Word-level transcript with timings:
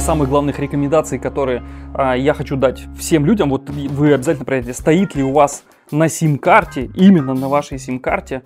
из 0.00 0.06
самых 0.06 0.30
главных 0.30 0.58
рекомендаций, 0.58 1.18
которые 1.18 1.62
а, 1.92 2.16
я 2.16 2.32
хочу 2.32 2.56
дать 2.56 2.80
всем 2.98 3.26
людям, 3.26 3.50
вот 3.50 3.68
вы 3.68 4.14
обязательно 4.14 4.46
проверьте, 4.46 4.72
стоит 4.72 5.14
ли 5.14 5.22
у 5.22 5.30
вас 5.30 5.62
на 5.90 6.08
сим-карте, 6.08 6.90
именно 6.94 7.34
на 7.34 7.48
вашей 7.50 7.78
сим-карте, 7.78 8.42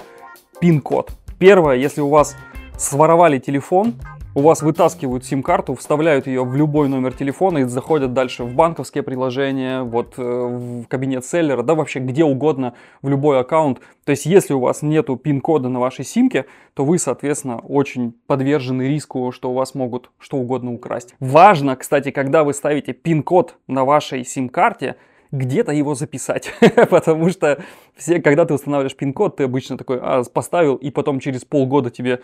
пин-код. 0.60 1.12
Первое, 1.38 1.76
если 1.76 2.00
у 2.00 2.08
вас 2.08 2.36
своровали 2.76 3.38
телефон, 3.38 3.94
у 4.34 4.40
вас 4.40 4.62
вытаскивают 4.62 5.24
сим-карту, 5.24 5.74
вставляют 5.74 6.26
ее 6.26 6.44
в 6.44 6.56
любой 6.56 6.88
номер 6.88 7.12
телефона 7.12 7.58
и 7.58 7.64
заходят 7.64 8.12
дальше 8.12 8.44
в 8.44 8.54
банковские 8.54 9.04
приложения, 9.04 9.82
вот 9.82 10.14
э, 10.16 10.22
в 10.22 10.86
кабинет 10.86 11.24
селлера, 11.24 11.62
да 11.62 11.74
вообще 11.74 12.00
где 12.00 12.24
угодно, 12.24 12.74
в 13.00 13.08
любой 13.08 13.40
аккаунт. 13.40 13.80
То 14.04 14.10
есть 14.10 14.26
если 14.26 14.52
у 14.52 14.60
вас 14.60 14.82
нету 14.82 15.16
пин-кода 15.16 15.68
на 15.68 15.78
вашей 15.78 16.04
симке, 16.04 16.46
то 16.74 16.84
вы, 16.84 16.98
соответственно, 16.98 17.58
очень 17.58 18.12
подвержены 18.26 18.82
риску, 18.82 19.30
что 19.30 19.50
у 19.50 19.54
вас 19.54 19.74
могут 19.74 20.10
что 20.18 20.38
угодно 20.38 20.72
украсть. 20.72 21.14
Важно, 21.20 21.76
кстати, 21.76 22.10
когда 22.10 22.42
вы 22.42 22.54
ставите 22.54 22.92
пин-код 22.92 23.56
на 23.68 23.84
вашей 23.84 24.24
сим-карте, 24.24 24.96
где-то 25.30 25.72
его 25.72 25.94
записать, 25.94 26.52
потому 26.90 27.30
что 27.30 27.62
все, 27.96 28.20
когда 28.20 28.44
ты 28.44 28.54
устанавливаешь 28.54 28.96
пин-код, 28.96 29.36
ты 29.36 29.44
обычно 29.44 29.76
такой 29.76 29.98
а, 30.00 30.22
поставил, 30.24 30.76
и 30.76 30.90
потом 30.90 31.18
через 31.18 31.44
полгода 31.44 31.90
тебе 31.90 32.20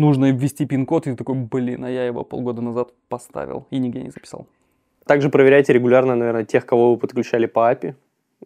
нужно 0.00 0.32
ввести 0.32 0.66
пин-код, 0.66 1.06
и 1.06 1.10
ты 1.10 1.16
такой, 1.16 1.36
блин, 1.36 1.84
а 1.84 1.90
я 1.90 2.04
его 2.06 2.24
полгода 2.24 2.62
назад 2.62 2.92
поставил 3.08 3.66
и 3.70 3.78
нигде 3.78 4.02
не 4.02 4.10
записал. 4.10 4.46
Также 5.06 5.28
проверяйте 5.28 5.72
регулярно, 5.72 6.14
наверное, 6.14 6.44
тех, 6.44 6.66
кого 6.66 6.92
вы 6.92 6.98
подключали 6.98 7.46
по 7.46 7.70
API. 7.72 7.94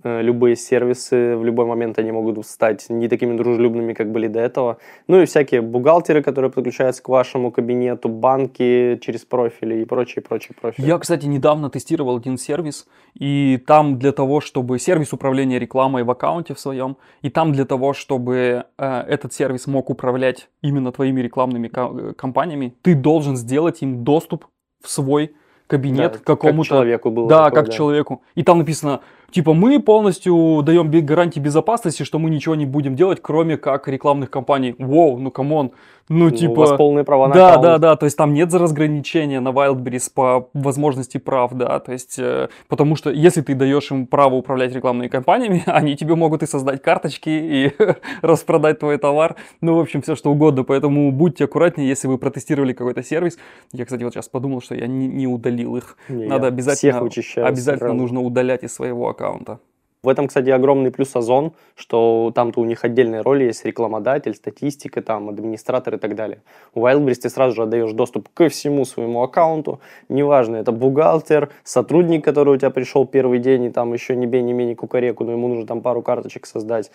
Э, 0.03 0.23
любые 0.23 0.57
сервисы, 0.57 1.37
в 1.37 1.45
любой 1.45 1.67
момент 1.67 1.99
они 2.01 2.11
могут 2.11 2.45
стать 2.47 2.87
не 2.89 3.09
такими 3.09 3.37
дружелюбными, 3.37 3.93
как 3.93 4.11
были 4.11 4.27
до 4.27 4.41
этого. 4.41 4.79
Ну 5.07 5.21
и 5.21 5.25
всякие 5.25 5.61
бухгалтеры, 5.63 6.21
которые 6.21 6.51
подключаются 6.51 7.01
к 7.01 7.09
вашему 7.09 7.53
кабинету, 7.53 8.09
банки 8.09 8.99
через 9.01 9.25
профили 9.25 9.83
и 9.83 9.85
прочие, 9.85 10.23
прочие 10.23 10.57
профили. 10.61 10.85
Я, 10.85 10.99
кстати, 10.99 11.27
недавно 11.27 11.71
тестировал 11.71 12.17
один 12.17 12.39
сервис, 12.39 12.89
и 13.15 13.63
там 13.69 13.99
для 14.01 14.11
того, 14.11 14.41
чтобы 14.41 14.81
сервис 14.81 15.13
управления 15.13 15.61
рекламой 15.61 16.03
в 16.03 16.11
аккаунте 16.11 16.55
в 16.55 16.59
своем, 16.59 16.97
и 17.23 17.31
там 17.31 17.53
для 17.53 17.65
того, 17.65 17.93
чтобы 17.93 18.65
э, 18.77 19.01
этот 19.03 19.33
сервис 19.33 19.69
мог 19.69 19.91
управлять 19.91 20.49
именно 20.61 20.91
твоими 20.91 21.21
рекламными 21.21 21.69
ко- 21.69 22.15
кампаниями, 22.15 22.75
ты 22.83 22.97
должен 22.97 23.37
сделать 23.37 23.81
им 23.83 24.03
доступ 24.03 24.47
в 24.83 24.91
свой 24.91 25.37
кабинет 25.67 26.13
Да, 26.13 26.19
к 26.19 26.25
какому-то... 26.25 26.69
как 26.69 26.79
человеку 26.79 27.11
было 27.11 27.29
Да, 27.29 27.45
такое, 27.45 27.61
как 27.63 27.67
да. 27.67 27.73
человеку. 27.73 28.23
И 28.35 28.43
там 28.43 28.59
написано, 28.59 29.01
типа, 29.31 29.55
мы 29.55 29.81
полностью 29.81 30.63
даем 30.63 30.91
гарантии 30.91 31.41
безопасности, 31.41 32.03
что 32.03 32.19
мы 32.19 32.31
ничего 32.31 32.55
не 32.55 32.67
будем 32.67 32.97
делать, 32.97 33.21
кроме 33.21 33.57
как 33.57 33.89
рекламных 33.89 34.31
кампаний. 34.31 34.75
Воу, 34.79 35.19
ну 35.19 35.31
come 35.31 35.55
on. 35.55 35.73
Ну, 36.09 36.25
Ну, 36.25 36.31
типа... 36.31 36.51
у 36.51 36.55
вас 36.55 36.77
полные 36.77 37.05
права 37.05 37.29
на 37.29 37.35
Да, 37.35 37.49
аккаунт. 37.49 37.63
да, 37.63 37.79
да, 37.79 37.97
то 37.97 38.05
есть 38.05 38.17
там 38.17 38.35
нет 38.35 38.51
за 38.51 38.59
разграничения 38.59 39.41
на 39.41 39.49
Wildberries 39.49 40.11
по 40.13 40.51
возможности 40.53 41.17
прав, 41.17 41.55
да, 41.55 41.81
то 41.81 41.93
есть, 41.93 42.19
э, 42.19 42.49
потому 42.69 42.95
что 42.95 43.11
если 43.11 43.41
ты 43.41 43.55
даешь 43.55 43.91
им 43.91 44.07
право 44.07 44.35
управлять 44.35 44.75
рекламными 44.75 45.09
кампаниями, 45.09 45.63
они 45.67 45.97
тебе 45.97 46.15
могут 46.15 46.43
и 46.43 46.47
создать 46.47 46.83
карточки, 46.83 47.31
и 47.31 47.73
распродать 48.23 48.81
твой 48.81 48.99
товар, 48.99 49.37
ну, 49.63 49.77
в 49.77 49.81
общем, 49.81 50.03
все 50.03 50.15
что 50.15 50.31
угодно, 50.31 50.63
поэтому 50.63 51.11
будьте 51.11 51.45
аккуратнее, 51.45 51.89
если 51.89 52.07
вы 52.07 52.19
протестировали 52.19 52.75
какой-то 52.75 53.03
сервис. 53.03 53.39
Я, 53.73 53.87
кстати, 53.87 54.03
вот 54.03 54.13
сейчас 54.13 54.29
подумал, 54.29 54.61
что 54.61 54.75
я 54.75 54.87
не, 54.87 55.07
не 55.07 55.27
удалил 55.27 55.77
их. 55.77 55.97
Не, 56.11 56.27
Надо 56.27 56.49
обязательно, 56.49 56.93
всех 56.93 57.03
вычищаю 57.03 57.47
обязательно 57.47 57.95
нужно 57.95 58.21
удалять 58.21 58.63
из 58.63 58.75
своего 58.75 59.09
аккаунта. 59.15 59.59
В 60.05 60.09
этом, 60.09 60.29
кстати, 60.29 60.51
огромный 60.51 60.91
плюс 60.91 61.17
Озон, 61.17 61.53
что 61.75 62.31
там-то 62.35 62.61
у 62.61 62.67
них 62.67 62.85
отдельные 62.85 63.23
роли 63.23 63.45
есть, 63.45 63.65
рекламодатель, 63.65 64.35
статистика, 64.35 65.01
там, 65.01 65.31
администратор 65.31 65.95
и 65.95 65.99
так 65.99 66.15
далее. 66.15 66.43
У 66.75 66.87
Wildberries 66.87 67.15
ты 67.23 67.31
сразу 67.31 67.57
же 67.57 67.63
отдаешь 67.63 67.91
доступ 67.93 68.29
ко 68.35 68.51
всему 68.51 68.85
своему 68.85 69.23
аккаунту, 69.23 69.81
неважно, 70.11 70.57
это 70.57 70.73
бухгалтер, 70.73 71.49
сотрудник, 71.63 72.23
который 72.23 72.55
у 72.55 72.57
тебя 72.59 72.69
пришел 72.69 73.07
первый 73.07 73.39
день, 73.39 73.65
и 73.65 73.71
там 73.71 73.95
еще 73.95 74.15
не 74.15 74.27
бей, 74.27 74.43
не 74.43 74.53
мени 74.53 74.75
кукареку, 74.75 75.25
но 75.25 75.33
ему 75.33 75.49
нужно 75.49 75.67
там 75.67 75.81
пару 75.81 76.03
карточек 76.03 76.45
создать. 76.45 76.91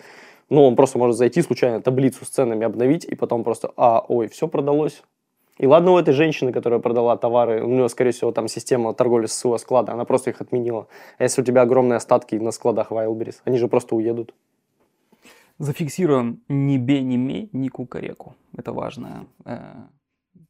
Ну, 0.48 0.64
он 0.64 0.76
просто 0.76 0.98
может 0.98 1.16
зайти 1.16 1.42
случайно, 1.42 1.82
таблицу 1.82 2.24
с 2.24 2.28
ценами 2.28 2.64
обновить, 2.64 3.04
и 3.04 3.16
потом 3.16 3.42
просто, 3.42 3.72
а, 3.76 4.04
ой, 4.06 4.28
все 4.28 4.46
продалось, 4.46 5.02
и 5.60 5.66
ладно 5.66 5.90
у 5.90 5.98
этой 5.98 6.14
женщины, 6.14 6.52
которая 6.52 6.80
продала 6.80 7.18
товары, 7.18 7.62
у 7.62 7.68
нее, 7.68 7.86
скорее 7.90 8.12
всего, 8.12 8.32
там 8.32 8.48
система 8.48 8.94
торговли 8.94 9.26
с 9.26 9.32
своего 9.32 9.58
склада, 9.58 9.92
она 9.92 10.06
просто 10.06 10.30
их 10.30 10.40
отменила. 10.40 10.86
А 11.18 11.24
если 11.24 11.42
у 11.42 11.44
тебя 11.44 11.60
огромные 11.60 11.98
остатки 11.98 12.34
на 12.36 12.50
складах 12.50 12.90
Wildberries, 12.90 13.42
они 13.44 13.58
же 13.58 13.68
просто 13.68 13.94
уедут. 13.94 14.34
Зафиксируем 15.58 16.40
не 16.48 16.78
бей, 16.78 17.02
не 17.02 17.18
мей, 17.18 17.50
ни 17.52 17.68
кукареку. 17.68 18.34
Это 18.56 18.72
важная 18.72 19.26
э, 19.44 19.58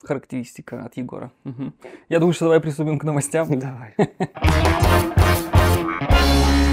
характеристика 0.04 0.84
от 0.84 0.96
Егора. 0.96 1.32
Мгм. 1.42 1.74
Я 2.08 2.20
думаю, 2.20 2.32
что 2.32 2.44
давай 2.44 2.60
приступим 2.60 2.96
к 2.96 3.02
новостям. 3.02 3.48
Давай. 3.58 3.96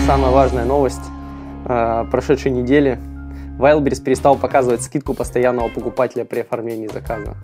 Самая 0.05 0.31
важная 0.31 0.65
новость 0.65 1.01
э, 1.65 2.05
прошедшей 2.11 2.51
недели. 2.51 2.99
Wildberries 3.59 4.03
перестал 4.03 4.37
показывать 4.37 4.83
скидку 4.83 5.15
постоянного 5.15 5.69
покупателя 5.69 6.23
при 6.23 6.41
оформлении 6.41 6.85
заказа. 6.85 7.35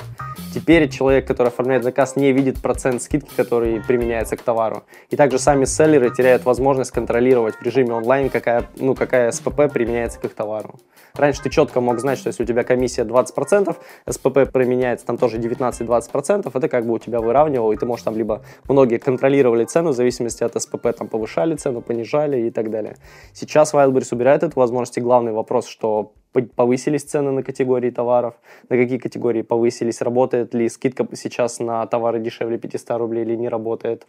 Теперь 0.53 0.88
человек, 0.88 1.28
который 1.28 1.47
оформляет 1.47 1.84
заказ, 1.84 2.16
не 2.16 2.31
видит 2.31 2.62
процент 2.62 3.02
скидки, 3.02 3.34
который 3.36 3.81
применяется 3.81 4.38
к 4.38 4.41
товару. 4.44 4.84
И 5.09 5.16
также 5.16 5.40
сами 5.40 5.66
селлеры 5.66 6.12
теряют 6.12 6.46
возможность 6.46 6.91
контролировать 6.91 7.56
в 7.56 7.64
режиме 7.64 7.94
онлайн, 7.94 8.30
какая, 8.30 8.66
ну, 8.78 8.94
какая 8.94 9.31
СПП 9.31 9.74
применяется 9.74 10.19
к 10.19 10.25
их 10.25 10.36
товару. 10.36 10.75
Раньше 11.16 11.42
ты 11.42 11.50
четко 11.50 11.81
мог 11.81 12.00
знать, 12.00 12.19
что 12.19 12.28
если 12.28 12.44
у 12.44 12.46
тебя 12.46 12.63
комиссия 12.63 13.03
20%, 13.03 13.75
СПП 14.08 14.52
применяется 14.52 15.08
там 15.08 15.18
тоже 15.18 15.38
19-20%, 15.38 16.52
это 16.53 16.69
как 16.69 16.86
бы 16.86 16.94
у 16.94 17.00
тебя 17.00 17.19
выравнивало, 17.19 17.74
и 17.74 17.75
ты 17.75 17.88
можешь 17.88 18.03
там 18.03 18.16
либо 18.16 18.44
многие 18.69 19.00
контролировали 19.00 19.66
цену 19.66 19.90
в 19.90 19.96
зависимости 19.96 20.44
от 20.44 20.62
СПП, 20.62 20.88
там 20.96 21.08
повышали 21.08 21.56
цену, 21.56 21.81
понижали 21.81 22.47
и 22.47 22.52
так 22.52 22.69
далее. 22.69 22.96
Сейчас 23.34 23.74
Wildberries 23.74 24.09
убирает 24.12 24.44
эту 24.44 24.59
возможность, 24.59 25.00
и 25.00 25.02
главный 25.02 25.31
вопрос, 25.31 25.66
что 25.68 26.13
повысились 26.56 27.04
цены 27.04 27.32
на 27.32 27.44
категории 27.44 27.90
товаров, 27.90 28.36
на 28.70 28.78
какие 28.78 28.98
категории 28.98 29.42
повысились, 29.42 30.02
работает 30.02 30.54
ли 30.54 30.70
скидка 30.70 31.08
сейчас 31.14 31.60
на 31.60 31.86
товары 31.88 32.20
дешевле 32.20 32.58
500 32.58 32.98
рублей 32.98 33.24
или 33.24 33.36
не 33.36 33.50
работает. 33.50 34.06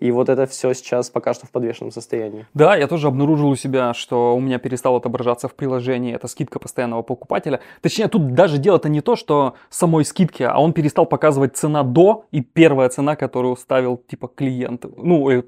И 0.00 0.10
вот 0.10 0.28
это 0.28 0.46
все 0.46 0.74
сейчас 0.74 1.10
пока 1.10 1.32
что 1.32 1.46
в 1.46 1.50
подвешенном 1.50 1.92
состоянии. 1.92 2.46
Да, 2.54 2.74
я 2.76 2.88
тоже 2.88 3.06
обнаружил 3.06 3.50
у 3.50 3.56
себя, 3.56 3.94
что 3.94 4.34
у 4.34 4.40
меня 4.40 4.58
перестало 4.58 4.96
отображаться 4.96 5.46
в 5.46 5.54
приложении 5.54 6.12
эта 6.12 6.26
скидка 6.26 6.58
постоянного 6.58 7.02
покупателя. 7.02 7.60
Точнее, 7.82 8.08
тут 8.08 8.34
даже 8.34 8.58
дело-то 8.58 8.88
не 8.88 9.00
то, 9.00 9.14
что 9.14 9.54
самой 9.70 10.04
скидки, 10.04 10.42
а 10.42 10.58
он 10.58 10.72
перестал 10.72 11.06
показывать 11.06 11.56
цена 11.56 11.84
до 11.84 12.24
и 12.32 12.40
первая 12.40 12.88
цена, 12.88 13.14
которую 13.14 13.56
ставил 13.56 13.96
типа 13.96 14.26
клиент, 14.26 14.86
ну, 14.96 15.30
э, 15.30 15.42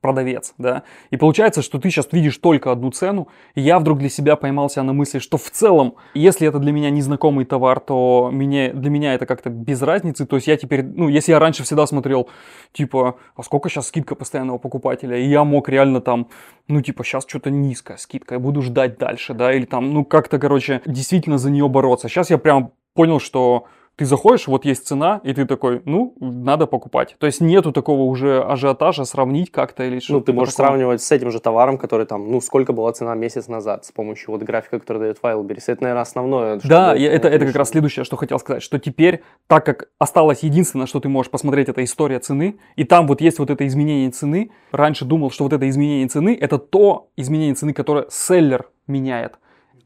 продавец, 0.00 0.54
да. 0.58 0.82
И 1.10 1.16
получается, 1.16 1.62
что 1.62 1.78
ты 1.78 1.90
сейчас 1.90 2.08
видишь 2.12 2.36
только 2.38 2.72
одну 2.72 2.90
цену, 2.90 3.28
и 3.54 3.60
я 3.60 3.78
вдруг 3.78 3.98
для 3.98 4.08
себя 4.08 4.36
поймался 4.36 4.82
на 4.82 4.92
мысли, 4.92 5.18
что 5.18 5.36
в 5.36 5.50
целом, 5.50 5.94
если 6.14 6.48
это 6.48 6.58
для 6.58 6.72
меня 6.72 6.90
незнакомый 6.90 7.44
товар, 7.44 7.80
то 7.80 8.30
мне, 8.32 8.72
для 8.72 8.90
меня 8.90 9.14
это 9.14 9.26
как-то 9.26 9.50
без 9.50 9.82
разницы. 9.82 10.26
То 10.26 10.36
есть 10.36 10.48
я 10.48 10.56
теперь, 10.56 10.82
ну, 10.82 11.08
если 11.08 11.32
я 11.32 11.38
раньше 11.38 11.62
всегда 11.62 11.86
смотрел, 11.86 12.28
типа, 12.72 13.16
а 13.36 13.42
сколько 13.42 13.68
сейчас 13.68 13.88
скидка 13.88 14.14
постоянного 14.14 14.58
покупателя, 14.58 15.16
и 15.16 15.24
я 15.24 15.44
мог 15.44 15.68
реально 15.68 16.00
там, 16.00 16.28
ну, 16.68 16.80
типа, 16.80 17.04
сейчас 17.04 17.24
что-то 17.28 17.50
низкая 17.50 17.96
скидка, 17.96 18.34
я 18.34 18.38
буду 18.40 18.62
ждать 18.62 18.98
дальше, 18.98 19.34
да, 19.34 19.52
или 19.52 19.64
там, 19.64 19.92
ну, 19.92 20.04
как-то, 20.04 20.38
короче, 20.38 20.80
действительно 20.86 21.38
за 21.38 21.50
нее 21.50 21.68
бороться. 21.68 22.08
Сейчас 22.08 22.30
я 22.30 22.38
прям 22.38 22.72
понял, 22.94 23.20
что 23.20 23.66
ты 23.96 24.06
заходишь, 24.06 24.48
вот 24.48 24.64
есть 24.64 24.86
цена, 24.86 25.20
и 25.22 25.34
ты 25.34 25.44
такой, 25.44 25.82
ну, 25.84 26.14
надо 26.18 26.66
покупать. 26.66 27.14
То 27.18 27.26
есть 27.26 27.40
нету 27.40 27.72
такого 27.72 28.02
уже 28.02 28.42
ажиотажа 28.42 29.04
сравнить 29.04 29.50
как-то 29.52 29.84
или 29.84 29.98
что-то. 30.00 30.12
Ну, 30.18 30.20
ты 30.24 30.32
можешь 30.32 30.54
такое. 30.54 30.68
сравнивать 30.68 31.02
с 31.02 31.12
этим 31.12 31.30
же 31.30 31.40
товаром, 31.40 31.76
который 31.76 32.06
там, 32.06 32.30
ну, 32.30 32.40
сколько 32.40 32.72
была 32.72 32.92
цена 32.92 33.14
месяц 33.14 33.48
назад 33.48 33.84
с 33.84 33.92
помощью 33.92 34.30
вот 34.30 34.42
графика, 34.42 34.78
который 34.78 34.98
дает 34.98 35.18
Wildberries. 35.22 35.64
Это, 35.66 35.82
наверное, 35.82 36.02
основное. 36.02 36.60
Да, 36.64 36.94
я- 36.94 37.12
это, 37.12 37.28
это 37.28 37.44
как 37.46 37.54
раз 37.56 37.68
следующее, 37.70 38.04
что 38.04 38.16
хотел 38.16 38.38
сказать, 38.38 38.62
что 38.62 38.78
теперь, 38.78 39.22
так 39.46 39.66
как 39.66 39.88
осталось 39.98 40.42
единственное, 40.42 40.86
что 40.86 40.98
ты 41.00 41.08
можешь 41.08 41.30
посмотреть, 41.30 41.68
это 41.68 41.84
история 41.84 42.18
цены, 42.18 42.56
и 42.76 42.84
там 42.84 43.06
вот 43.06 43.20
есть 43.20 43.38
вот 43.38 43.50
это 43.50 43.66
изменение 43.66 44.10
цены. 44.10 44.50
Раньше 44.72 45.04
думал, 45.04 45.30
что 45.30 45.44
вот 45.44 45.52
это 45.52 45.68
изменение 45.68 46.08
цены, 46.08 46.36
это 46.40 46.58
то 46.58 47.08
изменение 47.16 47.54
цены, 47.54 47.74
которое 47.74 48.06
селлер 48.08 48.68
меняет. 48.86 49.34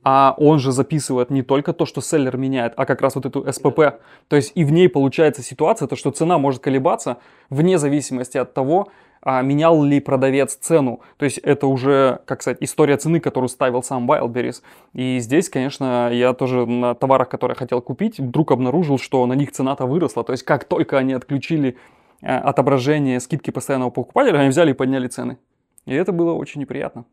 А 0.09 0.37
он 0.39 0.61
же 0.61 0.71
записывает 0.71 1.31
не 1.31 1.43
только 1.43 1.73
то, 1.73 1.85
что 1.85 2.01
селлер 2.01 2.37
меняет, 2.37 2.75
а 2.77 2.87
как 2.87 3.03
раз 3.03 3.17
вот 3.17 3.27
эту 3.27 3.53
СПП. 3.53 3.99
То 4.29 4.37
есть 4.37 4.53
и 4.55 4.65
в 4.65 4.71
ней 4.71 4.89
получается 4.89 5.43
ситуация, 5.43 5.89
то 5.89 5.97
что 5.97 6.13
цена 6.13 6.39
может 6.39 6.63
колебаться 6.63 7.17
вне 7.51 7.77
зависимости 7.77 8.39
от 8.39 8.55
того, 8.55 8.87
а 9.21 9.43
менял 9.43 9.83
ли 9.83 9.99
продавец 9.99 10.55
цену. 10.55 11.01
То 11.17 11.25
есть 11.25 11.39
это 11.39 11.67
уже, 11.67 12.21
как 12.25 12.43
сказать, 12.43 12.59
история 12.61 12.97
цены, 12.99 13.19
которую 13.19 13.49
ставил 13.49 13.83
сам 13.83 14.09
Wildberries. 14.09 14.63
И 14.93 15.19
здесь, 15.19 15.49
конечно, 15.49 16.09
я 16.13 16.35
тоже 16.35 16.67
на 16.67 16.95
товарах, 16.95 17.29
которые 17.29 17.57
хотел 17.57 17.81
купить, 17.81 18.21
вдруг 18.21 18.53
обнаружил, 18.53 18.99
что 18.99 19.27
на 19.27 19.33
них 19.33 19.51
цена-то 19.51 19.87
выросла. 19.87 20.23
То 20.23 20.35
есть 20.35 20.45
как 20.45 20.67
только 20.67 20.99
они 20.99 21.15
отключили 21.15 21.77
э, 22.23 22.29
отображение 22.29 23.19
скидки 23.19 23.51
постоянного 23.51 23.91
покупателя, 23.91 24.39
они 24.39 24.51
взяли 24.51 24.71
и 24.71 24.75
подняли 24.75 25.09
цены. 25.09 25.37
И 25.85 25.95
это 25.95 26.13
было 26.13 26.33
очень 26.33 26.61
неприятно. 26.61 27.07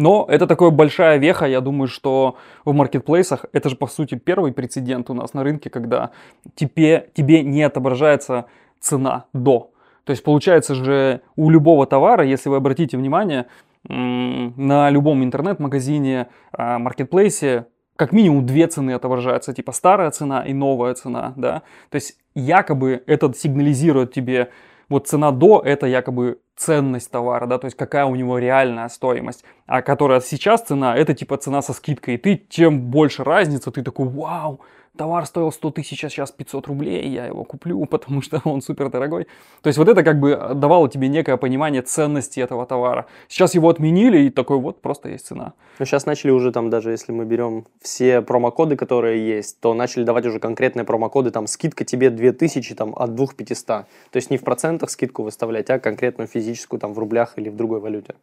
Но 0.00 0.24
это 0.26 0.46
такая 0.46 0.70
большая 0.70 1.18
веха, 1.18 1.44
я 1.44 1.60
думаю, 1.60 1.86
что 1.86 2.38
в 2.64 2.72
маркетплейсах 2.72 3.44
это 3.52 3.68
же 3.68 3.76
по 3.76 3.86
сути 3.86 4.14
первый 4.14 4.50
прецедент 4.50 5.10
у 5.10 5.14
нас 5.14 5.34
на 5.34 5.42
рынке, 5.42 5.68
когда 5.68 6.10
тебе, 6.54 7.10
тебе 7.12 7.42
не 7.42 7.62
отображается 7.62 8.46
цена 8.80 9.26
до. 9.34 9.72
То 10.04 10.12
есть 10.12 10.24
получается 10.24 10.74
же 10.74 11.20
у 11.36 11.50
любого 11.50 11.84
товара, 11.84 12.24
если 12.24 12.48
вы 12.48 12.56
обратите 12.56 12.96
внимание, 12.96 13.44
на 13.84 14.88
любом 14.88 15.22
интернет-магазине, 15.22 16.28
а, 16.52 16.78
маркетплейсе 16.78 17.66
как 17.96 18.12
минимум 18.12 18.46
две 18.46 18.68
цены 18.68 18.92
отображаются, 18.92 19.52
типа 19.52 19.72
старая 19.72 20.10
цена 20.12 20.46
и 20.46 20.54
новая 20.54 20.94
цена, 20.94 21.34
да. 21.36 21.60
То 21.90 21.96
есть 21.96 22.16
якобы 22.34 23.02
это 23.06 23.30
сигнализирует 23.34 24.14
тебе, 24.14 24.50
вот 24.90 25.08
цена 25.08 25.30
до, 25.30 25.62
это 25.64 25.86
якобы 25.86 26.40
ценность 26.56 27.10
товара, 27.10 27.46
да, 27.46 27.56
то 27.58 27.66
есть 27.66 27.76
какая 27.76 28.04
у 28.04 28.14
него 28.14 28.38
реальная 28.38 28.88
стоимость. 28.88 29.44
А 29.66 29.80
которая 29.80 30.20
сейчас 30.20 30.62
цена, 30.62 30.94
это 30.94 31.14
типа 31.14 31.38
цена 31.38 31.62
со 31.62 31.72
скидкой. 31.72 32.14
И 32.14 32.18
ты, 32.18 32.46
чем 32.50 32.90
больше 32.90 33.24
разница, 33.24 33.70
ты 33.70 33.82
такой, 33.82 34.08
вау, 34.08 34.60
товар 34.96 35.26
стоил 35.26 35.52
100 35.52 35.70
тысяч, 35.70 36.04
а 36.04 36.08
сейчас 36.08 36.30
500 36.32 36.66
рублей, 36.66 37.08
я 37.08 37.26
его 37.26 37.44
куплю, 37.44 37.84
потому 37.90 38.22
что 38.22 38.40
он 38.44 38.62
супер 38.62 38.90
дорогой. 38.90 39.26
То 39.62 39.68
есть 39.68 39.78
вот 39.78 39.88
это 39.88 40.02
как 40.02 40.20
бы 40.20 40.52
давало 40.54 40.88
тебе 40.88 41.08
некое 41.08 41.36
понимание 41.36 41.82
ценности 41.82 42.40
этого 42.40 42.66
товара. 42.66 43.06
Сейчас 43.28 43.54
его 43.54 43.68
отменили, 43.68 44.18
и 44.24 44.30
такой 44.30 44.58
вот 44.58 44.80
просто 44.82 45.08
есть 45.08 45.26
цена. 45.26 45.54
Но 45.78 45.84
сейчас 45.84 46.06
начали 46.06 46.30
уже 46.30 46.52
там, 46.52 46.70
даже 46.70 46.90
если 46.90 47.12
мы 47.12 47.24
берем 47.24 47.66
все 47.80 48.20
промокоды, 48.20 48.76
которые 48.76 49.26
есть, 49.26 49.60
то 49.60 49.74
начали 49.74 50.04
давать 50.04 50.26
уже 50.26 50.38
конкретные 50.38 50.84
промокоды, 50.84 51.30
там 51.30 51.46
скидка 51.46 51.84
тебе 51.84 52.10
2000 52.10 52.74
там, 52.74 52.94
от 52.96 53.14
2500. 53.14 53.66
То 53.66 53.86
есть 54.14 54.30
не 54.30 54.36
в 54.36 54.44
процентах 54.44 54.90
скидку 54.90 55.22
выставлять, 55.22 55.70
а 55.70 55.78
конкретную 55.78 56.28
физическую 56.28 56.80
там 56.80 56.94
в 56.94 56.98
рублях 56.98 57.34
или 57.36 57.48
в 57.48 57.56
другой 57.56 57.80
валюте. 57.80 58.14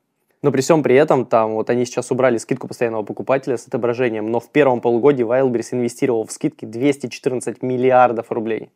Но 0.42 0.52
при 0.52 0.62
всем 0.62 0.84
при 0.84 0.96
этом, 0.96 1.26
там, 1.26 1.54
вот 1.54 1.70
они 1.70 1.86
сейчас 1.86 2.12
убрали 2.12 2.38
скидку 2.38 2.68
постоянного 2.68 3.04
покупателя 3.04 3.58
с 3.58 3.68
отображением, 3.68 4.30
но 4.32 4.40
в 4.40 4.50
первом 4.52 4.82
полугодии 4.82 5.26
Wildberries 5.26 5.70
инвестировал 5.72 6.26
в 6.26 6.32
скидки 6.32 6.66
214 6.66 7.64
миллиардов 7.64 8.32
рублей. 8.32 8.70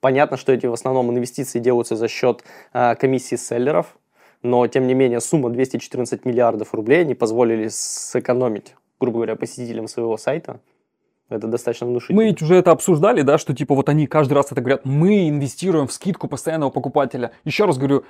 Понятно, 0.00 0.36
что 0.36 0.52
эти 0.52 0.66
в 0.66 0.72
основном 0.72 1.10
инвестиции 1.10 1.58
делаются 1.58 1.96
за 1.96 2.08
счет 2.08 2.42
э, 2.72 2.94
комиссии 2.96 3.36
селлеров, 3.36 3.98
но 4.42 4.66
тем 4.66 4.86
не 4.86 4.94
менее 4.94 5.20
сумма 5.20 5.50
214 5.50 6.24
миллиардов 6.24 6.74
рублей 6.74 7.02
они 7.02 7.14
позволили 7.14 7.68
сэкономить, 7.68 8.74
грубо 8.98 9.16
говоря, 9.16 9.36
посетителям 9.36 9.88
своего 9.88 10.16
сайта. 10.16 10.60
Это 11.28 11.46
достаточно 11.46 11.86
внушительно. 11.86 12.16
Мы 12.16 12.24
ведь 12.24 12.42
уже 12.42 12.56
это 12.56 12.72
обсуждали, 12.72 13.22
да, 13.22 13.38
что 13.38 13.54
типа 13.54 13.74
вот 13.74 13.88
они 13.88 14.08
каждый 14.08 14.32
раз 14.32 14.50
это 14.50 14.60
говорят, 14.60 14.84
мы 14.84 15.28
инвестируем 15.28 15.86
в 15.86 15.92
скидку 15.92 16.26
постоянного 16.26 16.70
покупателя. 16.70 17.30
Еще 17.44 17.66
раз 17.66 17.78
говорю, 17.78 18.04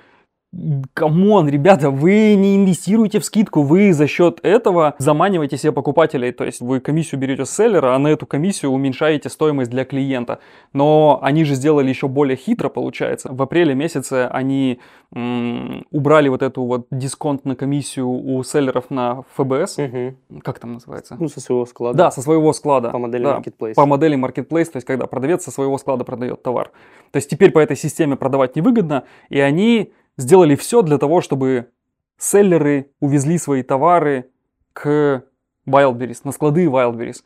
Come 0.94 1.25
on, 1.25 1.48
ребята, 1.48 1.90
вы 1.90 2.34
не 2.34 2.56
инвестируете 2.56 3.20
в 3.20 3.24
скидку, 3.24 3.62
вы 3.62 3.92
за 3.92 4.08
счет 4.08 4.40
этого 4.42 4.96
заманиваете 4.98 5.56
себе 5.56 5.70
покупателей, 5.70 6.32
то 6.32 6.44
есть 6.44 6.60
вы 6.60 6.80
комиссию 6.80 7.20
берете 7.20 7.44
с 7.44 7.54
селлера, 7.54 7.94
а 7.94 7.98
на 8.00 8.08
эту 8.08 8.26
комиссию 8.26 8.72
уменьшаете 8.72 9.28
стоимость 9.28 9.70
для 9.70 9.84
клиента. 9.84 10.40
Но 10.72 11.20
они 11.22 11.44
же 11.44 11.54
сделали 11.54 11.88
еще 11.88 12.08
более 12.08 12.36
хитро, 12.36 12.68
получается. 12.68 13.32
В 13.32 13.40
апреле 13.40 13.76
месяце 13.76 14.26
они 14.28 14.80
м- 15.14 15.86
убрали 15.92 16.28
вот 16.28 16.42
эту 16.42 16.64
вот 16.64 16.88
дисконт 16.90 17.44
на 17.44 17.54
комиссию 17.54 18.08
у 18.08 18.42
селлеров 18.42 18.90
на 18.90 19.22
FBS. 19.36 19.78
Угу. 19.78 20.40
Как 20.42 20.58
там 20.58 20.72
называется? 20.72 21.16
Ну, 21.20 21.28
со 21.28 21.40
своего 21.40 21.64
склада. 21.64 21.96
Да, 21.96 22.10
со 22.10 22.22
своего 22.22 22.52
склада. 22.52 22.90
По 22.90 22.98
модели 22.98 23.22
да, 23.22 23.38
Marketplace. 23.38 23.74
По 23.74 23.86
модели 23.86 24.18
Marketplace, 24.18 24.64
то 24.64 24.76
есть 24.78 24.86
когда 24.86 25.06
продавец 25.06 25.44
со 25.44 25.52
своего 25.52 25.78
склада 25.78 26.02
продает 26.02 26.42
товар. 26.42 26.72
То 27.12 27.18
есть 27.18 27.30
теперь 27.30 27.52
по 27.52 27.60
этой 27.60 27.76
системе 27.76 28.16
продавать 28.16 28.56
невыгодно, 28.56 29.04
и 29.28 29.38
они 29.38 29.92
сделали 30.20 30.54
все 30.54 30.82
для 30.82 30.98
того, 30.98 31.20
чтобы 31.20 31.70
селлеры 32.18 32.90
увезли 33.00 33.38
свои 33.38 33.62
товары 33.62 34.30
к 34.72 35.24
Wildberries, 35.66 36.20
на 36.24 36.32
склады 36.32 36.66
Wildberries. 36.66 37.22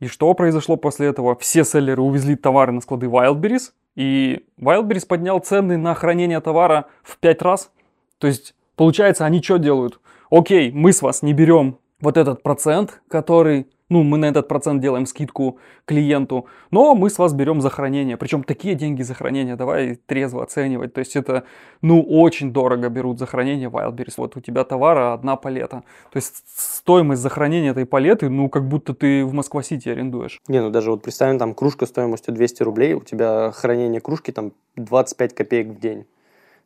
И 0.00 0.06
что 0.06 0.32
произошло 0.34 0.76
после 0.76 1.08
этого? 1.08 1.36
Все 1.36 1.64
селлеры 1.64 2.02
увезли 2.02 2.36
товары 2.36 2.72
на 2.72 2.80
склады 2.80 3.06
Wildberries, 3.06 3.72
и 3.96 4.44
Wildberries 4.60 5.06
поднял 5.06 5.40
цены 5.40 5.76
на 5.76 5.94
хранение 5.94 6.40
товара 6.40 6.86
в 7.02 7.18
5 7.18 7.42
раз. 7.42 7.72
То 8.18 8.28
есть, 8.28 8.54
получается, 8.76 9.24
они 9.26 9.42
что 9.42 9.58
делают? 9.58 10.00
Окей, 10.30 10.70
мы 10.70 10.92
с 10.92 11.02
вас 11.02 11.22
не 11.22 11.32
берем 11.32 11.78
вот 12.00 12.16
этот 12.16 12.42
процент, 12.42 13.00
который 13.08 13.66
ну, 13.90 14.02
мы 14.02 14.18
на 14.18 14.26
этот 14.26 14.48
процент 14.48 14.82
делаем 14.82 15.06
скидку 15.06 15.58
клиенту, 15.86 16.46
но 16.70 16.94
мы 16.94 17.08
с 17.08 17.18
вас 17.18 17.32
берем 17.32 17.60
за 17.60 17.70
хранение. 17.70 18.16
Причем 18.16 18.44
такие 18.44 18.74
деньги 18.74 19.02
за 19.02 19.14
хранение, 19.14 19.56
давай 19.56 19.96
трезво 20.06 20.42
оценивать. 20.42 20.92
То 20.92 20.98
есть 20.98 21.16
это, 21.16 21.44
ну, 21.80 22.02
очень 22.02 22.52
дорого 22.52 22.88
берут 22.90 23.18
за 23.18 23.26
хранение 23.26 23.70
Wildberries. 23.70 24.14
Вот 24.18 24.36
у 24.36 24.40
тебя 24.40 24.64
товара 24.64 25.14
одна 25.14 25.36
палета. 25.36 25.84
То 26.12 26.16
есть 26.16 26.44
стоимость 26.54 27.22
за 27.22 27.30
хранение 27.30 27.70
этой 27.70 27.86
палеты, 27.86 28.28
ну, 28.28 28.48
как 28.48 28.68
будто 28.68 28.94
ты 28.94 29.24
в 29.24 29.32
Москва-Сити 29.32 29.88
арендуешь. 29.88 30.40
Не, 30.48 30.60
ну 30.60 30.70
даже 30.70 30.90
вот 30.90 31.02
представим, 31.02 31.38
там 31.38 31.54
кружка 31.54 31.86
стоимостью 31.86 32.34
200 32.34 32.62
рублей, 32.62 32.94
у 32.94 33.00
тебя 33.00 33.52
хранение 33.52 34.00
кружки 34.00 34.32
там 34.32 34.52
25 34.76 35.34
копеек 35.34 35.68
в 35.68 35.80
день. 35.80 36.02